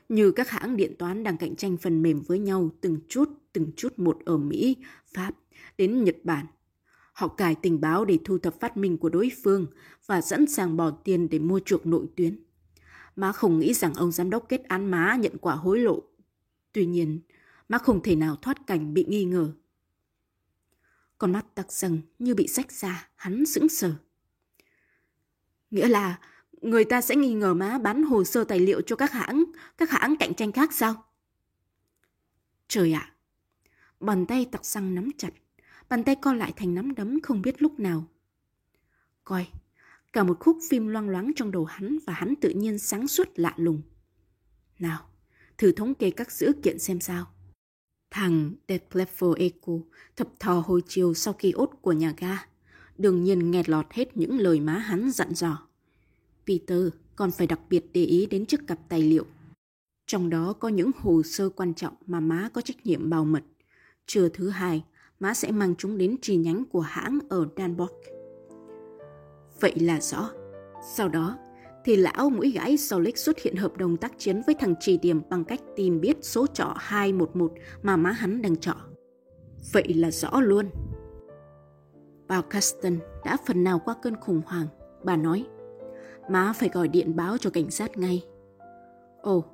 Như 0.09 0.31
các 0.31 0.49
hãng 0.49 0.77
điện 0.77 0.95
toán 0.99 1.23
đang 1.23 1.37
cạnh 1.37 1.55
tranh 1.55 1.77
phần 1.77 2.01
mềm 2.01 2.21
với 2.21 2.39
nhau 2.39 2.69
từng 2.81 2.99
chút, 3.09 3.29
từng 3.53 3.71
chút 3.77 3.99
một 3.99 4.19
ở 4.25 4.37
Mỹ, 4.37 4.77
Pháp, 5.13 5.31
đến 5.77 6.03
Nhật 6.03 6.15
Bản. 6.23 6.45
Họ 7.13 7.27
cài 7.27 7.55
tình 7.55 7.81
báo 7.81 8.05
để 8.05 8.19
thu 8.25 8.37
thập 8.37 8.59
phát 8.59 8.77
minh 8.77 8.97
của 8.97 9.09
đối 9.09 9.31
phương 9.43 9.67
và 10.05 10.21
sẵn 10.21 10.47
sàng 10.47 10.77
bỏ 10.77 10.91
tiền 10.91 11.29
để 11.29 11.39
mua 11.39 11.59
chuộc 11.59 11.85
nội 11.85 12.05
tuyến. 12.15 12.43
Má 13.15 13.31
không 13.31 13.59
nghĩ 13.59 13.73
rằng 13.73 13.93
ông 13.93 14.11
giám 14.11 14.29
đốc 14.29 14.49
kết 14.49 14.63
án 14.63 14.91
má 14.91 15.15
nhận 15.19 15.37
quả 15.37 15.55
hối 15.55 15.79
lộ. 15.79 16.03
Tuy 16.71 16.85
nhiên, 16.85 17.19
má 17.69 17.77
không 17.77 18.03
thể 18.03 18.15
nào 18.15 18.35
thoát 18.35 18.67
cảnh 18.67 18.93
bị 18.93 19.05
nghi 19.07 19.25
ngờ. 19.25 19.51
Con 21.17 21.31
mắt 21.31 21.55
tặc 21.55 21.71
dần 21.71 22.01
như 22.19 22.35
bị 22.35 22.47
rách 22.47 22.71
ra, 22.71 23.09
hắn 23.15 23.45
sững 23.45 23.69
sờ. 23.69 23.93
Nghĩa 25.71 25.87
là 25.87 26.19
người 26.63 26.85
ta 26.85 27.01
sẽ 27.01 27.15
nghi 27.15 27.33
ngờ 27.33 27.53
má 27.53 27.77
bán 27.77 28.03
hồ 28.03 28.23
sơ 28.23 28.43
tài 28.43 28.59
liệu 28.59 28.81
cho 28.81 28.95
các 28.95 29.11
hãng, 29.11 29.43
các 29.77 29.89
hãng 29.89 30.15
cạnh 30.19 30.33
tranh 30.33 30.51
khác 30.51 30.73
sao? 30.73 31.03
Trời 32.67 32.93
ạ! 32.93 33.13
bàn 33.99 34.25
tay 34.25 34.45
tặc 34.51 34.65
xăng 34.65 34.95
nắm 34.95 35.09
chặt. 35.17 35.33
Bàn 35.89 36.03
tay 36.03 36.15
co 36.15 36.33
lại 36.33 36.53
thành 36.55 36.75
nắm 36.75 36.95
đấm 36.95 37.21
không 37.21 37.41
biết 37.41 37.61
lúc 37.61 37.79
nào. 37.79 38.07
Coi, 39.23 39.47
cả 40.13 40.23
một 40.23 40.39
khúc 40.39 40.57
phim 40.69 40.87
loang 40.87 41.09
loáng 41.09 41.31
trong 41.35 41.51
đầu 41.51 41.65
hắn 41.65 41.97
và 42.05 42.13
hắn 42.13 42.33
tự 42.41 42.49
nhiên 42.49 42.79
sáng 42.79 43.07
suốt 43.07 43.27
lạ 43.35 43.53
lùng. 43.57 43.81
Nào, 44.79 45.09
thử 45.57 45.71
thống 45.71 45.95
kê 45.95 46.11
các 46.11 46.31
dữ 46.31 46.51
kiện 46.63 46.79
xem 46.79 46.99
sao. 46.99 47.25
Thằng 48.11 48.53
Detlefo 48.67 49.33
Eco 49.33 49.73
thập 50.15 50.39
thò 50.39 50.59
hồi 50.59 50.81
chiều 50.87 51.13
sau 51.13 51.33
khi 51.33 51.51
ốt 51.51 51.69
của 51.81 51.91
nhà 51.91 52.13
ga. 52.17 52.37
Đương 52.97 53.23
nhiên 53.23 53.51
nghe 53.51 53.63
lọt 53.65 53.85
hết 53.91 54.17
những 54.17 54.37
lời 54.37 54.59
má 54.59 54.77
hắn 54.77 55.11
dặn 55.11 55.33
dò. 55.33 55.67
Peter 56.47 56.87
còn 57.15 57.31
phải 57.31 57.47
đặc 57.47 57.59
biệt 57.69 57.85
để 57.93 58.05
ý 58.05 58.25
đến 58.25 58.45
chiếc 58.45 58.67
cặp 58.67 58.79
tài 58.89 59.01
liệu. 59.01 59.25
Trong 60.07 60.29
đó 60.29 60.53
có 60.53 60.67
những 60.69 60.91
hồ 60.99 61.21
sơ 61.23 61.49
quan 61.49 61.73
trọng 61.73 61.93
mà 62.05 62.19
má 62.19 62.49
có 62.53 62.61
trách 62.61 62.85
nhiệm 62.85 63.09
bảo 63.09 63.25
mật. 63.25 63.43
Trưa 64.05 64.29
thứ 64.29 64.49
hai, 64.49 64.83
má 65.19 65.33
sẽ 65.33 65.51
mang 65.51 65.75
chúng 65.77 65.97
đến 65.97 66.15
chi 66.21 66.35
nhánh 66.35 66.65
của 66.65 66.81
hãng 66.81 67.19
ở 67.29 67.47
Danborg. 67.57 67.93
Vậy 69.59 69.73
là 69.79 70.01
rõ. 70.01 70.29
Sau 70.95 71.09
đó, 71.09 71.37
thì 71.85 71.95
lão 71.95 72.29
mũi 72.29 72.51
gãi 72.51 72.77
Solik 72.77 73.17
xuất 73.17 73.39
hiện 73.39 73.55
hợp 73.55 73.77
đồng 73.77 73.97
tác 73.97 74.13
chiến 74.17 74.41
với 74.45 74.55
thằng 74.55 74.75
trì 74.79 74.97
điểm 74.97 75.21
bằng 75.29 75.43
cách 75.43 75.61
tìm 75.75 76.01
biết 76.01 76.17
số 76.21 76.47
trọ 76.47 76.73
211 76.77 77.53
mà 77.83 77.97
má 77.97 78.11
hắn 78.11 78.41
đang 78.41 78.55
trọ. 78.55 78.75
Vậy 79.73 79.93
là 79.93 80.11
rõ 80.11 80.41
luôn. 80.41 80.69
Bà 82.27 82.41
Caston 82.41 82.99
đã 83.25 83.37
phần 83.47 83.63
nào 83.63 83.81
qua 83.85 83.95
cơn 84.01 84.15
khủng 84.15 84.41
hoảng. 84.45 84.67
Bà 85.03 85.17
nói, 85.17 85.45
má 86.29 86.53
phải 86.55 86.69
gọi 86.69 86.87
điện 86.87 87.15
báo 87.15 87.37
cho 87.37 87.49
cảnh 87.49 87.71
sát 87.71 87.97
ngay. 87.97 88.23
Ồ, 89.21 89.45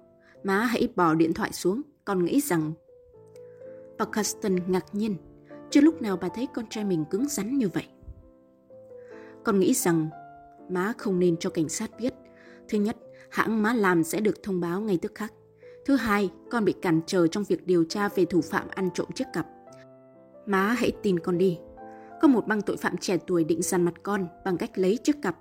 má 0.44 0.64
hãy 0.64 0.88
bỏ 0.96 1.14
điện 1.14 1.34
thoại 1.34 1.52
xuống, 1.54 1.82
con 2.06 2.26
nghĩ 2.26 2.42
rằng... 2.42 2.74
Bà 3.98 4.06
Caston 4.06 4.56
ngạc 4.68 4.86
nhiên, 4.94 5.16
chưa 5.70 5.82
lúc 5.82 6.02
nào 6.02 6.18
bà 6.22 6.30
thấy 6.36 6.48
con 6.54 6.66
trai 6.70 6.84
mình 6.86 7.06
cứng 7.10 7.28
rắn 7.28 7.58
như 7.58 7.70
vậy. 7.70 7.88
Con 9.44 9.60
nghĩ 9.60 9.74
rằng 9.74 10.10
má 10.70 10.94
không 10.98 11.20
nên 11.20 11.38
cho 11.38 11.50
cảnh 11.50 11.70
sát 11.70 11.92
biết. 12.00 12.14
Thứ 12.70 12.78
nhất, 12.78 12.98
hãng 13.30 13.64
má 13.64 13.74
làm 13.74 14.04
sẽ 14.04 14.20
được 14.20 14.44
thông 14.44 14.60
báo 14.60 14.82
ngay 14.82 15.00
tức 15.02 15.12
khắc. 15.16 15.34
Thứ 15.86 15.96
hai, 15.96 16.30
con 16.52 16.66
bị 16.66 16.74
cản 16.82 17.02
trở 17.06 17.28
trong 17.28 17.44
việc 17.44 17.68
điều 17.68 17.84
tra 17.84 18.10
về 18.10 18.26
thủ 18.26 18.42
phạm 18.42 18.68
ăn 18.70 18.90
trộm 18.94 19.08
chiếc 19.16 19.26
cặp. 19.34 19.48
Má 20.46 20.74
hãy 20.74 20.92
tin 21.04 21.20
con 21.20 21.38
đi. 21.38 21.60
Có 22.22 22.28
một 22.28 22.48
băng 22.48 22.62
tội 22.62 22.78
phạm 22.78 22.98
trẻ 22.98 23.18
tuổi 23.28 23.44
định 23.44 23.62
dằn 23.62 23.82
mặt 23.86 23.94
con 24.04 24.28
bằng 24.46 24.58
cách 24.58 24.78
lấy 24.78 24.98
chiếc 25.04 25.22
cặp. 25.22 25.38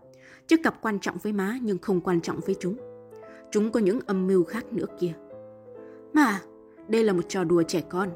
Chiếc 0.49 0.63
cặp 0.63 0.83
quan 0.83 0.99
trọng 1.01 1.19
với 1.19 1.33
má 1.33 1.59
nhưng 1.63 1.79
không 1.79 2.01
quan 2.01 2.21
trọng 2.21 2.41
với 2.47 2.57
chúng. 2.61 2.77
Chúng 3.51 3.73
có 3.73 3.81
những 3.81 4.01
âm 4.07 4.27
mưu 4.27 4.45
khác 4.45 4.73
nữa 4.73 4.87
kia. 5.01 5.13
Mà, 6.13 6.41
đây 6.89 7.05
là 7.05 7.13
một 7.13 7.29
trò 7.29 7.45
đùa 7.45 7.63
trẻ 7.63 7.81
con. 7.81 8.09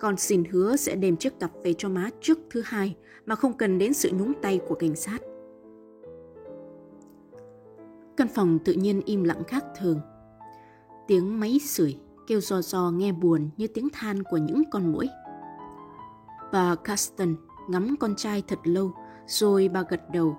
Con 0.00 0.16
xin 0.16 0.44
hứa 0.44 0.76
sẽ 0.76 0.94
đem 0.94 1.16
chiếc 1.16 1.40
cặp 1.40 1.50
về 1.62 1.74
cho 1.78 1.88
má 1.88 2.10
trước 2.20 2.38
thứ 2.50 2.62
hai 2.64 2.96
mà 3.26 3.34
không 3.34 3.52
cần 3.52 3.78
đến 3.78 3.94
sự 3.94 4.10
nhúng 4.18 4.32
tay 4.42 4.60
của 4.68 4.74
cảnh 4.74 4.96
sát. 4.96 5.18
Căn 8.16 8.28
phòng 8.28 8.58
tự 8.64 8.72
nhiên 8.72 9.00
im 9.04 9.24
lặng 9.24 9.44
khác 9.44 9.64
thường. 9.78 10.00
Tiếng 11.08 11.40
máy 11.40 11.58
sưởi 11.64 11.98
kêu 12.26 12.40
giò 12.40 12.60
giò 12.60 12.90
nghe 12.90 13.12
buồn 13.12 13.50
như 13.56 13.66
tiếng 13.66 13.88
than 13.92 14.22
của 14.22 14.36
những 14.36 14.62
con 14.70 14.92
muỗi. 14.92 15.08
Bà 16.52 16.74
Caston 16.74 17.36
ngắm 17.68 17.96
con 18.00 18.14
trai 18.16 18.42
thật 18.48 18.58
lâu 18.64 18.92
rồi 19.26 19.68
bà 19.68 19.82
gật 19.88 20.00
đầu. 20.12 20.36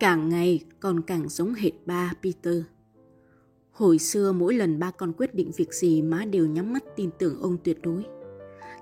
Càng 0.00 0.28
ngày 0.28 0.64
con 0.80 1.02
càng 1.02 1.28
giống 1.28 1.54
hệt 1.54 1.72
ba 1.86 2.12
Peter. 2.22 2.62
Hồi 3.70 3.98
xưa 3.98 4.32
mỗi 4.32 4.54
lần 4.54 4.78
ba 4.78 4.90
con 4.90 5.12
quyết 5.12 5.34
định 5.34 5.50
việc 5.56 5.74
gì 5.74 6.02
má 6.02 6.24
đều 6.24 6.46
nhắm 6.46 6.72
mắt 6.72 6.84
tin 6.96 7.10
tưởng 7.18 7.42
ông 7.42 7.56
tuyệt 7.64 7.78
đối. 7.82 8.04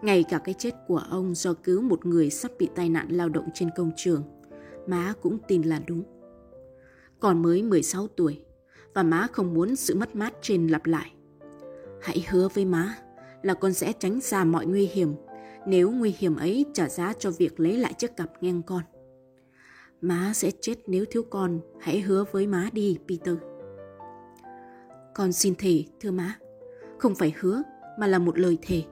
Ngay 0.02 0.24
cả 0.28 0.38
cái 0.38 0.54
chết 0.58 0.74
của 0.88 1.02
ông 1.10 1.34
do 1.34 1.54
cứu 1.54 1.82
một 1.82 2.06
người 2.06 2.30
sắp 2.30 2.50
bị 2.58 2.68
tai 2.74 2.88
nạn 2.88 3.08
lao 3.10 3.28
động 3.28 3.48
trên 3.54 3.70
công 3.76 3.90
trường, 3.96 4.22
má 4.86 5.14
cũng 5.22 5.38
tin 5.48 5.62
là 5.62 5.80
đúng. 5.86 6.02
Còn 7.20 7.42
mới 7.42 7.62
16 7.62 8.08
tuổi 8.08 8.40
và 8.94 9.02
má 9.02 9.26
không 9.32 9.54
muốn 9.54 9.76
sự 9.76 9.94
mất 9.94 10.16
mát 10.16 10.34
trên 10.42 10.66
lặp 10.66 10.86
lại. 10.86 11.12
Hãy 12.02 12.26
hứa 12.28 12.48
với 12.54 12.64
má 12.64 12.98
là 13.42 13.54
con 13.54 13.72
sẽ 13.72 13.92
tránh 13.98 14.20
xa 14.20 14.44
mọi 14.44 14.66
nguy 14.66 14.86
hiểm 14.86 15.14
nếu 15.66 15.90
nguy 15.90 16.14
hiểm 16.18 16.36
ấy 16.36 16.66
trả 16.74 16.88
giá 16.88 17.12
cho 17.18 17.30
việc 17.30 17.60
lấy 17.60 17.78
lại 17.78 17.92
chiếc 17.92 18.16
cặp 18.16 18.42
ngang 18.42 18.62
con. 18.62 18.82
Má 20.00 20.32
sẽ 20.34 20.50
chết 20.60 20.74
nếu 20.86 21.04
thiếu 21.10 21.22
con, 21.30 21.60
hãy 21.80 22.00
hứa 22.00 22.24
với 22.32 22.46
má 22.46 22.70
đi, 22.72 22.98
Peter. 23.08 23.34
Con 25.14 25.32
xin 25.32 25.54
thề, 25.54 25.84
thưa 26.00 26.10
má. 26.10 26.38
Không 26.98 27.14
phải 27.14 27.34
hứa, 27.40 27.62
mà 27.98 28.06
là 28.06 28.18
một 28.18 28.38
lời 28.38 28.58
thề. 28.62 28.82